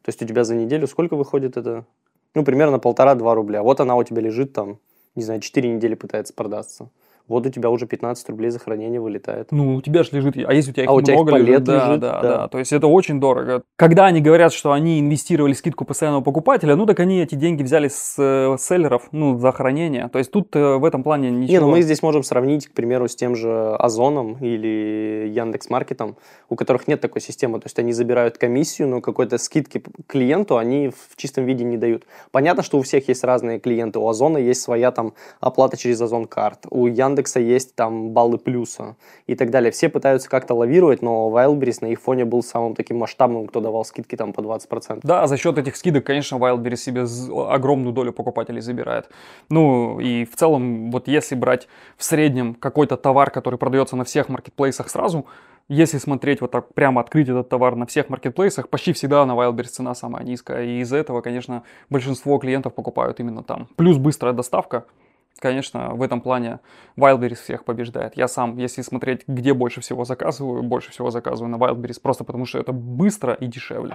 То 0.02 0.08
есть 0.08 0.20
у 0.20 0.26
тебя 0.26 0.42
за 0.42 0.56
неделю 0.56 0.88
сколько 0.88 1.14
выходит 1.14 1.56
это? 1.56 1.84
Ну, 2.34 2.44
примерно 2.44 2.80
полтора-два 2.80 3.34
рубля. 3.34 3.62
Вот 3.62 3.78
она 3.78 3.94
у 3.94 4.02
тебя 4.02 4.22
лежит 4.22 4.52
там, 4.52 4.78
не 5.14 5.22
знаю, 5.22 5.40
4 5.40 5.68
недели 5.68 5.94
пытается 5.94 6.34
продаться 6.34 6.90
вот 7.28 7.46
у 7.46 7.50
тебя 7.50 7.70
уже 7.70 7.86
15 7.86 8.28
рублей 8.30 8.50
за 8.50 8.58
хранение 8.58 9.00
вылетает. 9.00 9.52
Ну, 9.52 9.76
у 9.76 9.82
тебя 9.82 10.02
же 10.02 10.10
лежит, 10.12 10.36
а 10.36 10.52
если 10.52 10.70
у 10.70 10.74
тебя 10.74 10.84
их 10.84 10.90
а 10.90 10.92
много 10.92 11.02
у 11.02 11.04
тебя 11.04 11.38
их 11.38 11.46
лежит, 11.46 11.64
да, 11.64 11.86
лежит, 11.86 12.00
да, 12.00 12.20
да. 12.20 12.36
да, 12.36 12.48
то 12.48 12.58
есть 12.58 12.72
это 12.72 12.86
очень 12.86 13.20
дорого. 13.20 13.62
Когда 13.76 14.06
они 14.06 14.20
говорят, 14.20 14.52
что 14.52 14.72
они 14.72 15.00
инвестировали 15.00 15.52
скидку 15.52 15.84
постоянного 15.84 16.22
покупателя, 16.22 16.76
ну 16.76 16.86
так 16.86 17.00
они 17.00 17.20
эти 17.20 17.34
деньги 17.34 17.62
взяли 17.62 17.88
с 17.88 18.16
э, 18.18 18.56
селлеров, 18.58 19.08
ну, 19.12 19.38
за 19.38 19.52
хранение. 19.52 20.08
То 20.08 20.18
есть 20.18 20.30
тут 20.30 20.54
э, 20.56 20.76
в 20.76 20.84
этом 20.84 21.02
плане 21.02 21.30
ничего. 21.30 21.52
Не, 21.52 21.60
ну 21.60 21.70
мы 21.70 21.82
здесь 21.82 22.02
можем 22.02 22.22
сравнить, 22.22 22.66
к 22.68 22.72
примеру, 22.72 23.08
с 23.08 23.14
тем 23.14 23.36
же 23.36 23.74
Озоном 23.76 24.36
или 24.40 25.28
Яндекс 25.28 25.70
Маркетом, 25.70 26.16
у 26.48 26.56
которых 26.56 26.88
нет 26.88 27.00
такой 27.00 27.20
системы. 27.20 27.60
То 27.60 27.66
есть 27.66 27.78
они 27.78 27.92
забирают 27.92 28.38
комиссию, 28.38 28.88
но 28.88 29.00
какой-то 29.00 29.38
скидки 29.38 29.82
клиенту 30.06 30.56
они 30.56 30.88
в 30.88 31.16
чистом 31.16 31.44
виде 31.44 31.64
не 31.64 31.76
дают. 31.76 32.04
Понятно, 32.30 32.62
что 32.62 32.78
у 32.78 32.82
всех 32.82 33.08
есть 33.08 33.24
разные 33.24 33.58
клиенты. 33.58 33.98
У 33.98 34.08
Озона 34.08 34.38
есть 34.38 34.60
своя 34.60 34.90
там 34.90 35.14
оплата 35.40 35.76
через 35.76 36.00
Озон 36.00 36.26
карт. 36.26 36.66
У 36.70 36.88
Яндекса 37.12 37.40
есть 37.40 37.74
там 37.76 38.10
баллы 38.10 38.38
плюса 38.38 38.96
и 39.26 39.34
так 39.34 39.50
далее. 39.50 39.70
Все 39.70 39.88
пытаются 39.88 40.28
как-то 40.28 40.54
лавировать, 40.54 41.02
но 41.02 41.30
Wildberries 41.30 41.78
на 41.80 41.86
их 41.86 42.00
фоне 42.00 42.24
был 42.24 42.42
самым 42.42 42.74
таким 42.74 42.98
масштабным, 42.98 43.46
кто 43.46 43.60
давал 43.60 43.84
скидки 43.84 44.16
там 44.16 44.32
по 44.32 44.40
20%. 44.40 45.00
Да, 45.02 45.26
за 45.26 45.36
счет 45.36 45.58
этих 45.58 45.76
скидок, 45.76 46.04
конечно, 46.04 46.36
Wildberries 46.36 46.76
себе 46.76 47.04
огромную 47.48 47.92
долю 47.92 48.12
покупателей 48.12 48.60
забирает. 48.60 49.08
Ну 49.50 50.00
и 50.00 50.24
в 50.24 50.34
целом, 50.36 50.90
вот 50.90 51.08
если 51.08 51.34
брать 51.34 51.68
в 51.96 52.04
среднем 52.04 52.54
какой-то 52.54 52.96
товар, 52.96 53.30
который 53.30 53.58
продается 53.58 53.96
на 53.96 54.04
всех 54.04 54.28
маркетплейсах 54.28 54.88
сразу, 54.88 55.26
если 55.68 55.98
смотреть 55.98 56.40
вот 56.40 56.50
так 56.50 56.74
прямо 56.74 57.00
открыть 57.00 57.28
этот 57.28 57.48
товар 57.48 57.76
на 57.76 57.86
всех 57.86 58.08
маркетплейсах, 58.08 58.68
почти 58.68 58.92
всегда 58.92 59.24
на 59.24 59.32
Wildberries 59.32 59.68
цена 59.68 59.94
самая 59.94 60.24
низкая. 60.24 60.64
И 60.64 60.80
из-за 60.80 60.96
этого, 60.96 61.20
конечно, 61.20 61.62
большинство 61.88 62.38
клиентов 62.38 62.74
покупают 62.74 63.20
именно 63.20 63.42
там. 63.42 63.68
Плюс 63.76 63.96
быстрая 63.96 64.32
доставка 64.32 64.84
конечно, 65.42 65.90
в 65.94 66.02
этом 66.02 66.20
плане 66.20 66.60
Wildberries 66.96 67.34
всех 67.34 67.64
побеждает. 67.64 68.16
Я 68.16 68.28
сам, 68.28 68.56
если 68.56 68.80
смотреть, 68.82 69.22
где 69.26 69.52
больше 69.52 69.80
всего 69.80 70.04
заказываю, 70.04 70.62
больше 70.62 70.92
всего 70.92 71.10
заказываю 71.10 71.50
на 71.50 71.56
Wildberries, 71.56 72.00
просто 72.00 72.22
потому 72.24 72.46
что 72.46 72.58
это 72.58 72.72
быстро 72.72 73.34
и 73.34 73.46
дешевле. 73.48 73.94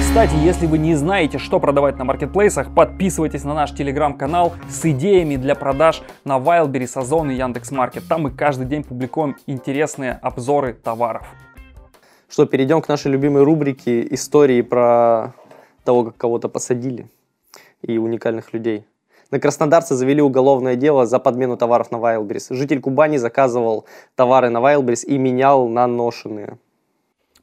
Кстати, 0.00 0.34
если 0.36 0.66
вы 0.66 0.78
не 0.78 0.94
знаете, 0.94 1.38
что 1.38 1.60
продавать 1.60 1.98
на 1.98 2.04
маркетплейсах, 2.04 2.72
подписывайтесь 2.74 3.44
на 3.44 3.52
наш 3.52 3.72
телеграм-канал 3.72 4.54
с 4.70 4.82
идеями 4.86 5.36
для 5.36 5.54
продаж 5.54 6.02
на 6.24 6.38
Wildberries, 6.38 6.98
Озон 6.98 7.30
и 7.30 7.34
Яндекс.Маркет. 7.34 8.04
Там 8.08 8.22
мы 8.22 8.30
каждый 8.30 8.66
день 8.66 8.82
публикуем 8.84 9.36
интересные 9.46 10.12
обзоры 10.22 10.72
товаров. 10.72 11.26
Что, 12.28 12.46
перейдем 12.46 12.80
к 12.80 12.88
нашей 12.88 13.10
любимой 13.10 13.42
рубрике 13.42 14.06
истории 14.14 14.62
про 14.62 15.34
того, 15.84 16.04
как 16.04 16.16
кого-то 16.16 16.48
посадили 16.48 17.10
и 17.82 17.98
уникальных 17.98 18.52
людей. 18.54 18.86
На 19.30 19.40
краснодарца 19.40 19.94
завели 19.94 20.22
уголовное 20.22 20.76
дело 20.76 21.06
за 21.06 21.18
подмену 21.18 21.56
товаров 21.56 21.90
на 21.90 21.96
Wildberries. 21.96 22.54
Житель 22.54 22.80
Кубани 22.80 23.16
заказывал 23.16 23.86
товары 24.14 24.50
на 24.50 24.58
Wildberries 24.58 25.04
и 25.04 25.18
менял 25.18 25.68
на 25.68 25.86
ношенные. 25.86 26.58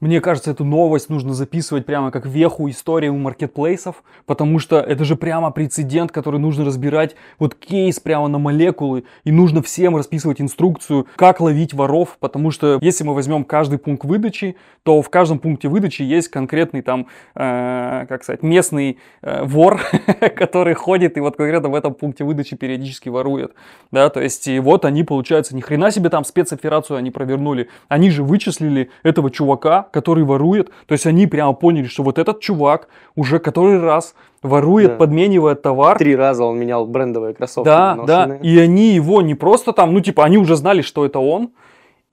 Мне 0.03 0.19
кажется, 0.19 0.51
эту 0.51 0.65
новость 0.65 1.07
нужно 1.07 1.33
записывать 1.33 1.85
прямо 1.85 2.11
как 2.11 2.25
веху 2.25 2.69
истории 2.69 3.07
у 3.07 3.15
маркетплейсов, 3.15 4.03
потому 4.25 4.59
что 4.59 4.81
это 4.81 5.05
же 5.05 5.15
прямо 5.15 5.49
прецедент, 5.49 6.11
который 6.11 6.41
нужно 6.41 6.65
разбирать, 6.65 7.15
вот 7.39 7.55
кейс 7.55 8.01
прямо 8.01 8.27
на 8.27 8.37
молекулы, 8.37 9.05
и 9.23 9.31
нужно 9.31 9.61
всем 9.61 9.95
расписывать 9.95 10.41
инструкцию, 10.41 11.07
как 11.15 11.39
ловить 11.39 11.73
воров, 11.73 12.17
потому 12.19 12.51
что 12.51 12.79
если 12.81 13.05
мы 13.05 13.15
возьмем 13.15 13.45
каждый 13.45 13.79
пункт 13.79 14.03
выдачи, 14.03 14.57
то 14.83 15.01
в 15.01 15.09
каждом 15.09 15.39
пункте 15.39 15.69
выдачи 15.69 16.01
есть 16.01 16.27
конкретный 16.27 16.81
там, 16.81 17.07
э, 17.35 18.05
как 18.09 18.23
сказать, 18.23 18.43
местный 18.43 18.97
э, 19.21 19.45
вор, 19.45 19.79
который 20.35 20.73
ходит 20.73 21.15
и 21.15 21.21
вот 21.21 21.37
конкретно 21.37 21.69
в 21.69 21.75
этом 21.75 21.93
пункте 21.93 22.25
выдачи 22.25 22.57
периодически 22.57 23.07
ворует, 23.07 23.53
да, 23.89 24.09
то 24.09 24.19
есть 24.19 24.49
и 24.49 24.59
вот 24.59 24.83
они, 24.83 25.05
получается, 25.05 25.55
ни 25.55 25.61
хрена 25.61 25.91
себе 25.91 26.09
там 26.09 26.25
спецоперацию 26.25 26.97
они 26.97 27.09
провернули, 27.09 27.69
они 27.87 28.09
же 28.09 28.21
вычислили 28.21 28.89
этого 29.03 29.31
чувака, 29.31 29.87
который 29.93 30.23
ворует. 30.23 30.71
То 30.87 30.93
есть 30.93 31.05
они 31.05 31.27
прямо 31.27 31.53
поняли, 31.53 31.85
что 31.85 32.03
вот 32.03 32.17
этот 32.17 32.41
чувак 32.41 32.87
уже 33.15 33.39
который 33.39 33.79
раз 33.79 34.15
ворует, 34.41 34.91
да. 34.91 34.95
подменивает 34.97 35.61
товар. 35.61 35.97
Три 35.99 36.15
раза 36.15 36.43
он 36.43 36.57
менял 36.57 36.85
брендовые 36.85 37.33
кроссовки. 37.35 37.65
Да, 37.65 37.97
да. 38.05 38.37
И 38.41 38.57
они 38.57 38.89
его 38.89 39.21
не 39.21 39.35
просто 39.35 39.71
там, 39.71 39.93
ну 39.93 40.01
типа, 40.01 40.25
они 40.25 40.37
уже 40.37 40.55
знали, 40.55 40.81
что 40.81 41.05
это 41.05 41.19
он. 41.19 41.51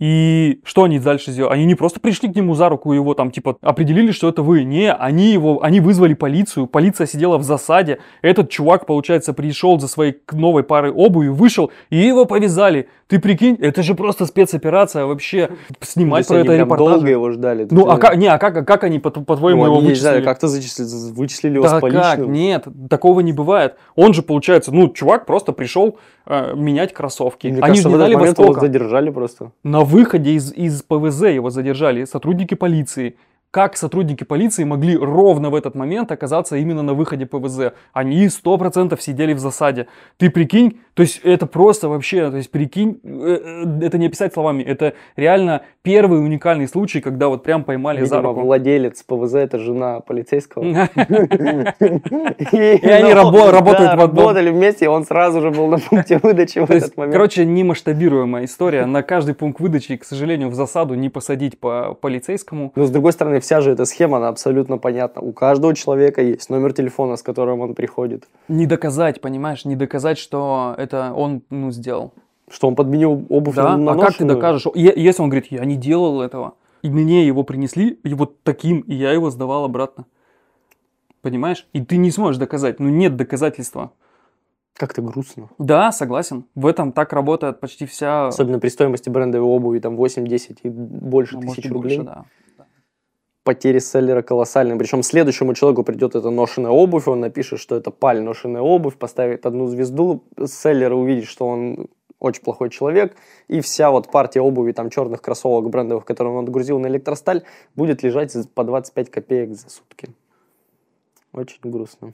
И 0.01 0.61
что 0.65 0.85
они 0.85 0.99
дальше 0.99 1.31
сделали? 1.31 1.53
Они 1.53 1.67
не 1.67 1.75
просто 1.75 2.01
пришли 2.01 2.33
к 2.33 2.35
нему 2.35 2.55
за 2.55 2.71
руку 2.71 2.93
и 2.93 2.97
его 2.97 3.13
там 3.13 3.31
типа 3.31 3.59
определили, 3.61 4.13
что 4.13 4.31
это 4.31 4.43
вы. 4.43 4.65
Не, 4.65 4.91
они 4.93 5.31
его, 5.31 5.63
они 5.63 5.81
вызвали 5.81 6.15
полицию. 6.15 6.67
Полиция 6.67 7.07
сидела 7.07 7.37
в 7.37 7.43
засаде. 7.43 7.99
Этот 8.23 8.49
чувак, 8.49 8.87
получается, 8.87 9.35
пришел 9.35 9.79
за 9.79 9.89
своей 9.89 10.17
новой 10.33 10.63
парой 10.63 10.91
обуви, 10.91 11.29
вышел 11.29 11.71
и 11.91 11.99
его 11.99 12.25
повязали. 12.25 12.89
Ты 13.09 13.19
прикинь, 13.19 13.57
это 13.61 13.83
же 13.83 13.95
просто 13.95 14.25
спецоперация 14.25 15.05
вообще. 15.05 15.51
Снимать 15.81 16.27
про 16.29 16.39
это 16.39 16.57
репортаж. 16.57 16.93
долго 16.95 17.11
его 17.11 17.31
ждали. 17.33 17.67
Ну, 17.71 17.89
а 17.91 17.99
как, 17.99 18.17
не, 18.17 18.29
а 18.29 18.39
как, 18.39 18.65
как 18.67 18.85
они, 18.85 19.01
по- 19.01 19.11
по-твоему, 19.11 19.65
Ну, 19.65 19.73
его 19.73 19.81
не 19.83 19.89
вычислили? 19.89 20.23
как-то 20.23 20.49
зачислили, 20.49 21.13
вычислили 21.13 21.55
его 21.55 21.65
Да 21.65 21.79
с 21.79 21.93
как? 21.93 22.21
Нет, 22.21 22.67
такого 22.89 23.21
не 23.21 23.33
бывает. 23.33 23.75
Он 23.97 24.15
же, 24.15 24.23
получается, 24.23 24.73
ну, 24.73 24.89
чувак 24.89 25.27
просто 25.27 25.51
пришел 25.53 25.99
э, 26.25 26.55
менять 26.55 26.95
кроссовки. 26.95 27.49
Мне 27.49 27.57
Они 27.57 27.61
кажется, 27.63 27.83
же 27.83 27.89
в 27.89 27.91
не 27.91 27.97
этот 27.97 28.07
дали 28.07 28.15
момент 28.15 28.39
его 28.39 28.61
задержали 28.61 29.11
просто. 29.11 29.51
На 29.65 29.81
выходе 29.91 30.33
из, 30.33 30.53
из 30.53 30.83
ПВЗ 30.83 31.23
его 31.23 31.51
задержали 31.51 32.05
сотрудники 32.05 32.55
полиции. 32.55 33.17
Как 33.53 33.77
сотрудники 33.77 34.23
полиции 34.23 34.63
могли 34.63 34.97
ровно 34.97 35.51
в 35.51 35.57
этот 35.57 35.75
момент 35.75 36.13
оказаться 36.13 36.57
именно 36.57 36.83
на 36.83 36.95
выходе 36.95 37.27
ПВЗ? 37.27 37.73
Они 37.93 38.27
100% 38.27 38.97
сидели 39.01 39.33
в 39.33 39.41
засаде. 39.41 39.89
Ты 40.19 40.31
прикинь, 40.31 40.79
то 40.95 41.03
есть 41.03 41.21
это 41.25 41.47
просто 41.47 41.89
вообще, 41.89 42.31
то 42.31 42.37
есть 42.37 42.53
прикинь, 42.53 43.01
э, 43.03 43.65
э, 43.83 43.87
это 43.87 43.99
не 43.99 44.07
описать 44.07 44.33
словами, 44.35 44.63
это 44.63 44.95
реально 45.17 45.63
первый 45.83 46.21
уникальный 46.21 46.69
случай, 46.69 47.01
когда 47.01 47.27
вот 47.29 47.43
прям 47.43 47.65
поймали 47.65 48.05
за 48.05 48.19
Видимо, 48.19 48.29
руку. 48.35 48.43
владелец 48.43 49.03
ПВЗ 49.03 49.35
это 49.35 49.59
жена 49.59 49.99
полицейского. 49.99 50.63
И 52.53 52.87
они 52.87 53.13
рабо- 53.13 53.51
работают 53.51 53.95
в 53.97 54.01
одном. 54.01 54.27
работали 54.27 54.51
вместе, 54.51 54.85
и 54.85 54.89
он 54.89 55.05
сразу 55.05 55.41
же 55.41 55.51
был 55.51 55.67
на 55.67 55.79
пункте 55.79 56.19
выдачи 56.23 56.61
в 56.61 56.71
этот 56.71 56.97
момент. 56.97 57.13
короче, 57.15 57.45
немасштабируемая 57.45 58.45
история. 58.45 58.87
На 58.87 59.03
каждый 59.03 59.35
пункт 59.35 59.61
выдачи, 59.61 59.97
к 59.97 60.05
сожалению, 60.05 60.51
в 60.51 60.55
засаду 60.55 60.95
не 60.95 61.09
посадить 61.09 61.59
по 61.59 61.95
полицейскому. 62.01 62.73
Но 62.77 62.85
с 62.85 62.91
другой 62.91 63.13
стороны, 63.13 63.40
вся 63.41 63.61
же 63.61 63.73
эта 63.73 63.85
схема, 63.85 64.19
она 64.19 64.29
абсолютно 64.29 64.79
понятна. 64.79 65.23
У 65.23 65.33
каждого 65.33 65.75
человека 65.75 66.23
есть 66.23 66.49
номер 66.51 66.73
телефона, 66.73 67.17
с 67.17 67.23
которым 67.23 67.61
он 67.61 67.75
приходит. 67.75 68.29
Не 68.49 68.67
доказать, 68.67 69.21
понимаешь, 69.21 69.65
не 69.65 69.77
доказать, 69.77 70.19
что 70.19 70.75
это 70.79 71.13
он 71.15 71.43
ну, 71.51 71.71
сделал. 71.71 72.13
Что 72.51 72.69
он 72.69 72.75
подменил 72.75 73.27
обувь 73.29 73.55
Да? 73.55 73.77
на 73.77 73.93
А 73.93 73.95
как 73.95 74.17
ты 74.17 74.25
наношенную? 74.25 74.37
докажешь? 74.37 74.67
Если 74.75 75.23
он 75.23 75.29
говорит, 75.29 75.51
я 75.51 75.65
не 75.65 75.77
делал 75.77 76.21
этого, 76.21 76.55
и 76.83 76.91
мне 76.91 77.27
его 77.27 77.43
принесли, 77.45 77.99
и 78.03 78.15
вот 78.15 78.43
таким, 78.43 78.81
и 78.81 78.95
я 78.95 79.13
его 79.13 79.31
сдавал 79.31 79.65
обратно. 79.65 80.07
Понимаешь? 81.23 81.67
И 81.73 81.85
ты 81.85 81.97
не 81.97 82.11
сможешь 82.11 82.39
доказать. 82.39 82.81
Ну, 82.81 82.89
нет 82.89 83.17
доказательства. 83.17 83.93
Как-то 84.75 85.03
грустно. 85.03 85.51
Да, 85.59 85.93
согласен. 85.93 86.47
В 86.55 86.67
этом 86.67 86.93
так 86.93 87.13
работает 87.13 87.61
почти 87.61 87.85
вся... 87.85 88.29
Особенно 88.29 88.59
при 88.59 88.69
стоимости 88.69 89.11
брендовой 89.11 89.47
обуви, 89.47 89.79
там 89.79 89.95
8-10 90.01 90.59
и 90.63 90.69
больше 90.71 91.37
ну, 91.37 91.43
тысяч 91.43 91.71
рублей. 91.71 91.99
больше, 91.99 92.03
да. 92.03 92.25
Потери 93.43 93.79
селлера 93.79 94.23
колоссальные. 94.23 94.79
Причем 94.79 95.03
следующему 95.03 95.55
человеку 95.55 95.83
придет 95.83 96.15
эта 96.15 96.31
ношеная 96.31 96.71
обувь, 96.71 97.09
он 97.09 97.21
напишет, 97.21 97.59
что 97.59 97.77
это 97.77 97.91
паль 97.91 98.21
ношеная 98.21 98.63
обувь, 98.63 98.97
поставит 98.97 99.47
одну 99.47 99.67
звезду, 99.67 100.25
селлер 100.47 100.93
увидит, 100.93 101.27
что 101.27 101.47
он 101.47 101.89
очень 102.19 102.43
плохой 102.43 102.69
человек, 102.69 103.17
и 103.49 103.63
вся 103.63 103.91
вот 103.91 104.11
партия 104.11 104.43
обуви, 104.43 104.73
там, 104.73 104.91
черных 104.91 105.23
кроссовок 105.23 105.71
брендовых, 105.71 106.05
которые 106.05 106.35
он 106.35 106.45
отгрузил 106.45 106.79
на 106.79 106.87
электросталь, 106.89 107.45
будет 107.75 108.03
лежать 108.03 108.35
по 108.55 108.63
25 108.63 109.11
копеек 109.11 109.55
за 109.55 109.71
сутки. 109.71 110.11
Очень 111.33 111.61
грустно 111.63 112.13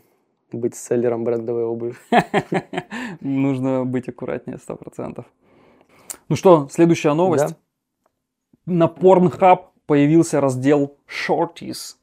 быть 0.52 0.75
селлером 0.75 1.25
брендовой 1.25 1.64
обуви. 1.64 1.95
Нужно 3.21 3.85
быть 3.85 4.09
аккуратнее, 4.09 4.59
сто 4.59 4.76
процентов. 4.76 5.26
Ну 6.28 6.37
что, 6.37 6.68
следующая 6.71 7.14
новость. 7.14 7.49
Да? 7.49 7.56
На 8.73 8.87
Pornhub 8.87 9.66
появился 9.87 10.40
раздел 10.40 10.97
Shorties. 11.07 11.97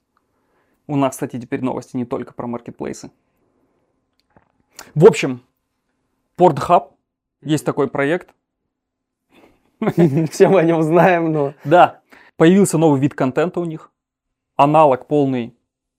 У 0.87 0.95
нас, 0.95 1.11
кстати, 1.11 1.39
теперь 1.39 1.63
новости 1.63 1.95
не 1.95 2.05
только 2.05 2.33
про 2.33 2.47
маркетплейсы. 2.47 3.11
В 4.95 5.05
общем, 5.05 5.41
Pornhub, 6.37 6.91
есть 7.41 7.65
такой 7.65 7.87
проект. 7.87 8.33
Все 10.31 10.47
мы 10.47 10.59
о 10.59 10.63
нем 10.63 10.81
знаем, 10.81 11.31
но... 11.31 11.53
Да, 11.63 12.01
появился 12.37 12.77
новый 12.77 12.99
вид 12.99 13.13
контента 13.13 13.59
у 13.59 13.65
них. 13.65 13.91
Аналог 14.55 15.07
полный 15.07 15.55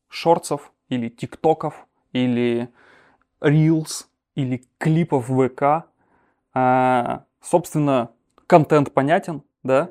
шортсов 0.09 0.73
или 0.89 1.09
тиктоков, 1.09 1.87
или 2.13 2.69
рилс, 3.41 4.09
или 4.35 4.65
клипов 4.79 5.27
ВК. 5.27 5.87
А, 6.53 7.25
собственно, 7.41 8.11
контент 8.47 8.93
понятен, 8.93 9.43
да? 9.63 9.91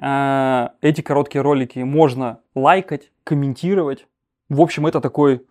А, 0.00 0.72
эти 0.80 1.00
короткие 1.00 1.42
ролики 1.42 1.78
можно 1.80 2.40
лайкать, 2.54 3.10
комментировать. 3.22 4.06
В 4.48 4.60
общем, 4.60 4.86
это 4.86 5.00
такой, 5.00 5.42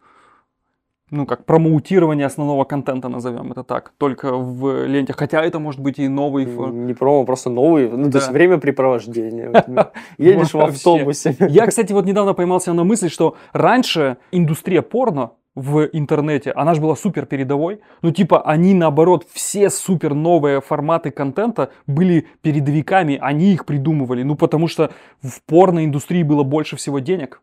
ну 1.09 1.25
как, 1.25 1.45
промоутирование 1.45 2.25
основного 2.25 2.63
контента, 2.65 3.07
назовем 3.07 3.51
это 3.51 3.63
так, 3.63 3.93
только 3.97 4.33
в 4.33 4.85
ленте. 4.85 5.13
Хотя 5.13 5.43
это 5.43 5.59
может 5.59 5.79
быть 5.81 5.99
и 5.99 6.07
новый... 6.07 6.45
Не 6.45 6.93
промо, 6.93 7.25
просто 7.25 7.49
новый. 7.49 7.89
Ну, 7.89 8.11
то 8.11 8.17
есть 8.17 8.27
Да. 8.27 8.33
времяпрепровождение. 8.33 9.51
Едешь 10.17 10.53
в 10.53 10.59
автобусе. 10.59 11.35
Я, 11.39 11.67
кстати, 11.67 11.93
вот 11.93 12.05
недавно 12.05 12.33
поймался 12.33 12.73
на 12.73 12.83
мысли, 12.83 13.07
что 13.07 13.35
раньше 13.53 14.17
индустрия 14.31 14.81
порно 14.81 15.31
в 15.55 15.87
интернете, 15.93 16.51
она 16.51 16.73
же 16.73 16.81
была 16.81 16.95
супер 16.95 17.25
передовой. 17.25 17.81
Ну, 18.01 18.11
типа, 18.11 18.41
они, 18.41 18.73
наоборот, 18.73 19.27
все 19.31 19.69
супер 19.69 20.13
новые 20.13 20.61
форматы 20.61 21.11
контента 21.11 21.71
были 21.85 22.27
передовиками, 22.41 23.17
они 23.21 23.53
их 23.53 23.65
придумывали. 23.65 24.23
Ну, 24.23 24.35
потому 24.35 24.67
что 24.67 24.91
в 25.21 25.41
порно-индустрии 25.43 26.23
было 26.23 26.43
больше 26.43 26.75
всего 26.75 26.99
денег. 26.99 27.41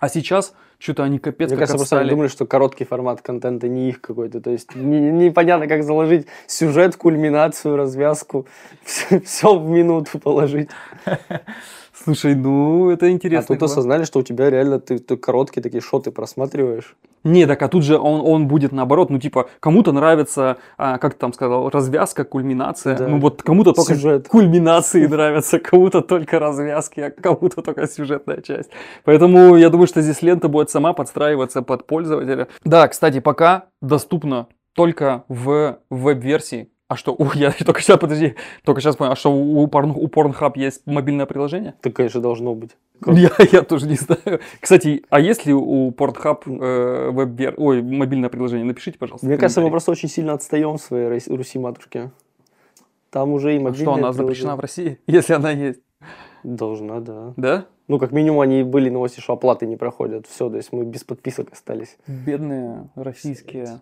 А 0.00 0.08
сейчас 0.08 0.54
что-то 0.78 1.02
они 1.02 1.18
капец 1.18 1.48
Мне 1.48 1.56
как 1.56 1.66
кажется, 1.66 1.76
просто 1.78 1.96
отстали. 1.96 2.10
думали, 2.10 2.28
что 2.28 2.46
короткий 2.46 2.84
формат 2.84 3.20
контента 3.20 3.66
не 3.68 3.88
их 3.88 4.00
какой-то. 4.00 4.40
То 4.40 4.50
есть 4.50 4.74
не- 4.76 5.10
непонятно, 5.10 5.66
как 5.66 5.82
заложить 5.82 6.26
сюжет, 6.46 6.96
кульминацию, 6.96 7.76
развязку. 7.76 8.46
Все 9.24 9.58
в 9.58 9.68
минуту 9.68 10.18
положить. 10.20 10.70
Слушай, 12.04 12.34
ну, 12.34 12.90
это 12.90 13.06
А 13.06 13.10
интересно. 13.10 13.54
тут 13.56 13.62
осознали, 13.64 14.04
что 14.04 14.20
у 14.20 14.22
тебя 14.22 14.50
реально 14.50 14.78
ты, 14.78 14.98
ты 14.98 15.16
короткие 15.16 15.62
такие 15.62 15.80
шоты 15.80 16.10
просматриваешь. 16.10 16.96
Не, 17.24 17.46
так 17.46 17.60
а 17.62 17.68
тут 17.68 17.82
же 17.82 17.98
он, 17.98 18.20
он 18.24 18.46
будет 18.46 18.72
наоборот, 18.72 19.10
ну 19.10 19.18
типа, 19.18 19.48
кому-то 19.60 19.92
нравится, 19.92 20.56
а, 20.76 20.98
как 20.98 21.14
ты 21.14 21.20
там 21.20 21.32
сказал, 21.32 21.68
развязка, 21.70 22.24
кульминация. 22.24 22.96
Да. 22.96 23.08
Ну 23.08 23.18
вот 23.18 23.42
кому-то 23.42 23.72
только 23.72 23.94
Сюжет. 23.94 24.28
кульминации 24.28 25.06
нравятся, 25.08 25.58
кому-то 25.58 26.00
только 26.00 26.38
развязки, 26.38 27.00
а 27.00 27.10
кому-то 27.10 27.62
только 27.62 27.86
сюжетная 27.88 28.40
часть. 28.40 28.70
Поэтому 29.04 29.56
я 29.56 29.68
думаю, 29.68 29.88
что 29.88 30.00
здесь 30.00 30.22
лента 30.22 30.48
будет 30.48 30.70
сама 30.70 30.92
подстраиваться 30.92 31.62
под 31.62 31.86
пользователя. 31.86 32.46
Да, 32.64 32.86
кстати, 32.88 33.20
пока 33.20 33.64
доступно 33.82 34.46
только 34.74 35.24
в 35.28 35.78
веб-версии. 35.90 36.70
А 36.88 36.96
что, 36.96 37.14
у, 37.16 37.26
я 37.34 37.52
только 37.52 37.82
сейчас, 37.82 37.98
подожди, 37.98 38.34
только 38.64 38.80
сейчас 38.80 38.96
понял, 38.96 39.12
а 39.12 39.16
что 39.16 39.30
у, 39.30 39.66
Porn- 39.66 39.92
у 39.94 40.06
Pornhub 40.08 40.52
есть 40.56 40.86
мобильное 40.86 41.26
приложение? 41.26 41.74
Так, 41.82 41.92
конечно, 41.92 42.20
должно 42.20 42.54
быть. 42.54 42.70
Как- 43.00 43.14
Я, 43.14 43.30
я 43.52 43.62
тоже 43.62 43.86
не 43.86 43.96
знаю. 43.96 44.40
Кстати, 44.60 45.04
а 45.10 45.20
есть 45.20 45.44
ли 45.44 45.52
у 45.52 45.90
Pornhub 45.90 46.42
э, 46.46 47.10
веб 47.10 47.54
ой, 47.58 47.82
мобильное 47.82 48.30
приложение? 48.30 48.64
Напишите, 48.64 48.98
пожалуйста. 48.98 49.26
Мне 49.26 49.36
кажется, 49.36 49.60
мы 49.60 49.70
просто 49.70 49.90
очень 49.90 50.08
сильно 50.08 50.32
отстаем 50.32 50.78
в 50.78 50.80
своей 50.82 51.08
Руси-матушке. 51.28 52.10
Там 53.10 53.32
уже 53.32 53.54
и 53.54 53.58
А 53.58 53.60
мобильное 53.60 53.84
Что, 53.84 53.92
она 53.92 53.96
приложение. 54.12 54.22
запрещена 54.26 54.56
в 54.56 54.60
России, 54.60 54.98
если 55.06 55.34
она 55.34 55.50
есть? 55.50 55.80
Должна, 56.42 57.00
да. 57.00 57.34
Да? 57.36 57.64
Ну, 57.88 57.98
как 57.98 58.12
минимум, 58.12 58.40
они 58.40 58.62
были 58.62 58.88
новости, 58.90 59.20
что 59.20 59.32
оплаты 59.34 59.66
не 59.66 59.76
проходят. 59.76 60.26
Все, 60.26 60.48
то 60.48 60.56
есть 60.56 60.72
мы 60.72 60.84
без 60.84 61.04
подписок 61.04 61.52
остались. 61.52 61.96
Бедные 62.06 62.88
российские 62.94 63.80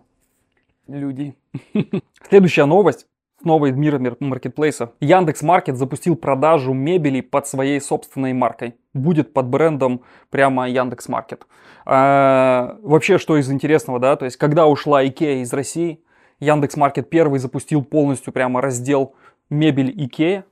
люди. 0.87 1.35
Следующая 2.29 2.65
новость. 2.65 3.07
Снова 3.41 3.67
из 3.67 3.75
мира 3.75 4.01
маркетплейса. 4.19 4.93
Яндекс 4.99 5.43
Маркет 5.43 5.77
запустил 5.77 6.15
продажу 6.15 6.73
мебели 6.73 7.21
под 7.21 7.47
своей 7.47 7.79
собственной 7.79 8.33
маркой. 8.33 8.75
Будет 8.93 9.31
под 9.31 9.47
брендом 9.47 10.01
прямо 10.31 10.67
Яндекс 10.67 11.07
Маркет. 11.07 11.45
А, 11.85 12.79
вообще, 12.81 13.19
что 13.19 13.37
из 13.37 13.51
интересного, 13.51 13.99
да, 13.99 14.15
то 14.15 14.25
есть, 14.25 14.37
когда 14.37 14.65
ушла 14.65 15.05
Икея 15.05 15.43
из 15.43 15.53
России, 15.53 16.03
Яндекс 16.39 16.77
Маркет 16.77 17.09
первый 17.09 17.39
запустил 17.39 17.83
полностью 17.83 18.33
прямо 18.33 18.59
раздел 18.59 19.13
мебель 19.49 19.93
Икея. 19.95 20.45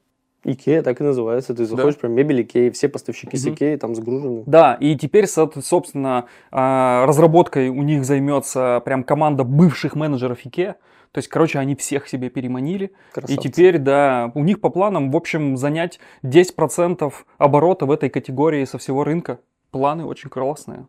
Икея 0.46 0.82
так 0.84 1.02
и 1.02 1.04
называется. 1.04 1.54
Ты 1.54 1.66
заходишь, 1.66 1.98
прям 1.98 2.14
мебель 2.14 2.42
Икеи, 2.44 2.70
все 2.70 2.88
поставщики 2.88 3.36
с 3.36 3.46
Мгм. 3.46 3.56
Икеи 3.56 3.76
там 3.78 3.96
сгружены. 3.96 4.44
Да, 4.46 4.76
и 4.80 4.96
теперь, 4.96 5.28
со- 5.28 5.50
собственно, 5.62 6.26
а, 6.52 7.06
разработкой 7.06 7.70
у 7.70 7.82
них 7.82 8.06
займется 8.06 8.82
прям 8.86 9.04
команда 9.04 9.44
бывших 9.44 9.96
менеджеров 9.96 10.40
Икеа. 10.46 10.76
То 11.12 11.20
есть, 11.20 11.30
короче, 11.30 11.60
они 11.60 11.76
всех 11.76 12.08
себе 12.10 12.30
переманили. 12.30 12.86
И 12.86 12.92
Красавцы. 13.14 13.42
теперь, 13.50 13.78
да, 13.80 14.32
у 14.36 14.44
них 14.44 14.60
по 14.60 14.70
планам, 14.70 15.12
в 15.12 15.16
общем, 15.16 15.56
занять 15.58 16.00
10% 16.24 17.26
оборота 17.38 17.86
в 17.86 17.92
этой 17.92 18.10
категории 18.10 18.66
со 18.66 18.78
всего 18.78 19.04
рынка. 19.04 19.40
Планы 19.72 20.06
очень 20.06 20.30
классные. 20.30 20.88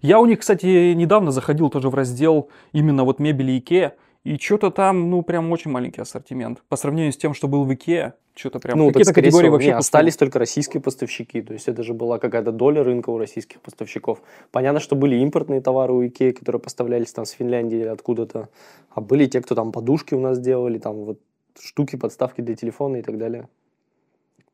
Я 0.00 0.20
у 0.20 0.26
них, 0.26 0.40
кстати, 0.40 0.92
недавно 0.92 1.30
заходил 1.30 1.70
тоже 1.70 1.88
в 1.88 1.94
раздел 1.94 2.50
именно 2.72 3.04
вот 3.04 3.18
мебели 3.18 3.58
Икеа. 3.58 3.94
И 4.24 4.38
что-то 4.38 4.70
там, 4.70 5.10
ну, 5.10 5.22
прям 5.22 5.52
очень 5.52 5.70
маленький 5.70 6.00
ассортимент. 6.00 6.62
По 6.68 6.76
сравнению 6.76 7.12
с 7.12 7.16
тем, 7.16 7.34
что 7.34 7.46
был 7.46 7.64
в 7.64 7.74
Икеа, 7.74 8.14
что-то 8.34 8.58
прям 8.58 8.78
Ну, 8.78 8.88
какие-то 8.88 9.12
категории 9.12 9.44
всего, 9.44 9.52
вообще 9.52 9.68
не, 9.68 9.74
остались 9.74 10.16
только 10.16 10.38
российские 10.38 10.80
поставщики. 10.80 11.42
То 11.42 11.52
есть 11.52 11.68
это 11.68 11.82
же 11.82 11.92
была 11.92 12.18
какая-то 12.18 12.50
доля 12.50 12.82
рынка 12.82 13.10
у 13.10 13.18
российских 13.18 13.60
поставщиков. 13.60 14.22
Понятно, 14.50 14.80
что 14.80 14.96
были 14.96 15.16
импортные 15.16 15.60
товары 15.60 15.92
у 15.92 16.06
Икеи, 16.06 16.32
которые 16.32 16.60
поставлялись 16.60 17.12
там 17.12 17.26
с 17.26 17.30
Финляндии 17.32 17.76
или 17.76 17.86
откуда-то. 17.86 18.48
А 18.90 19.00
были 19.02 19.26
те, 19.26 19.42
кто 19.42 19.54
там 19.54 19.72
подушки 19.72 20.14
у 20.14 20.20
нас 20.20 20.40
делали, 20.40 20.78
там 20.78 21.04
вот 21.04 21.20
штуки, 21.60 21.96
подставки 21.96 22.40
для 22.40 22.56
телефона 22.56 22.96
и 22.96 23.02
так 23.02 23.18
далее. 23.18 23.48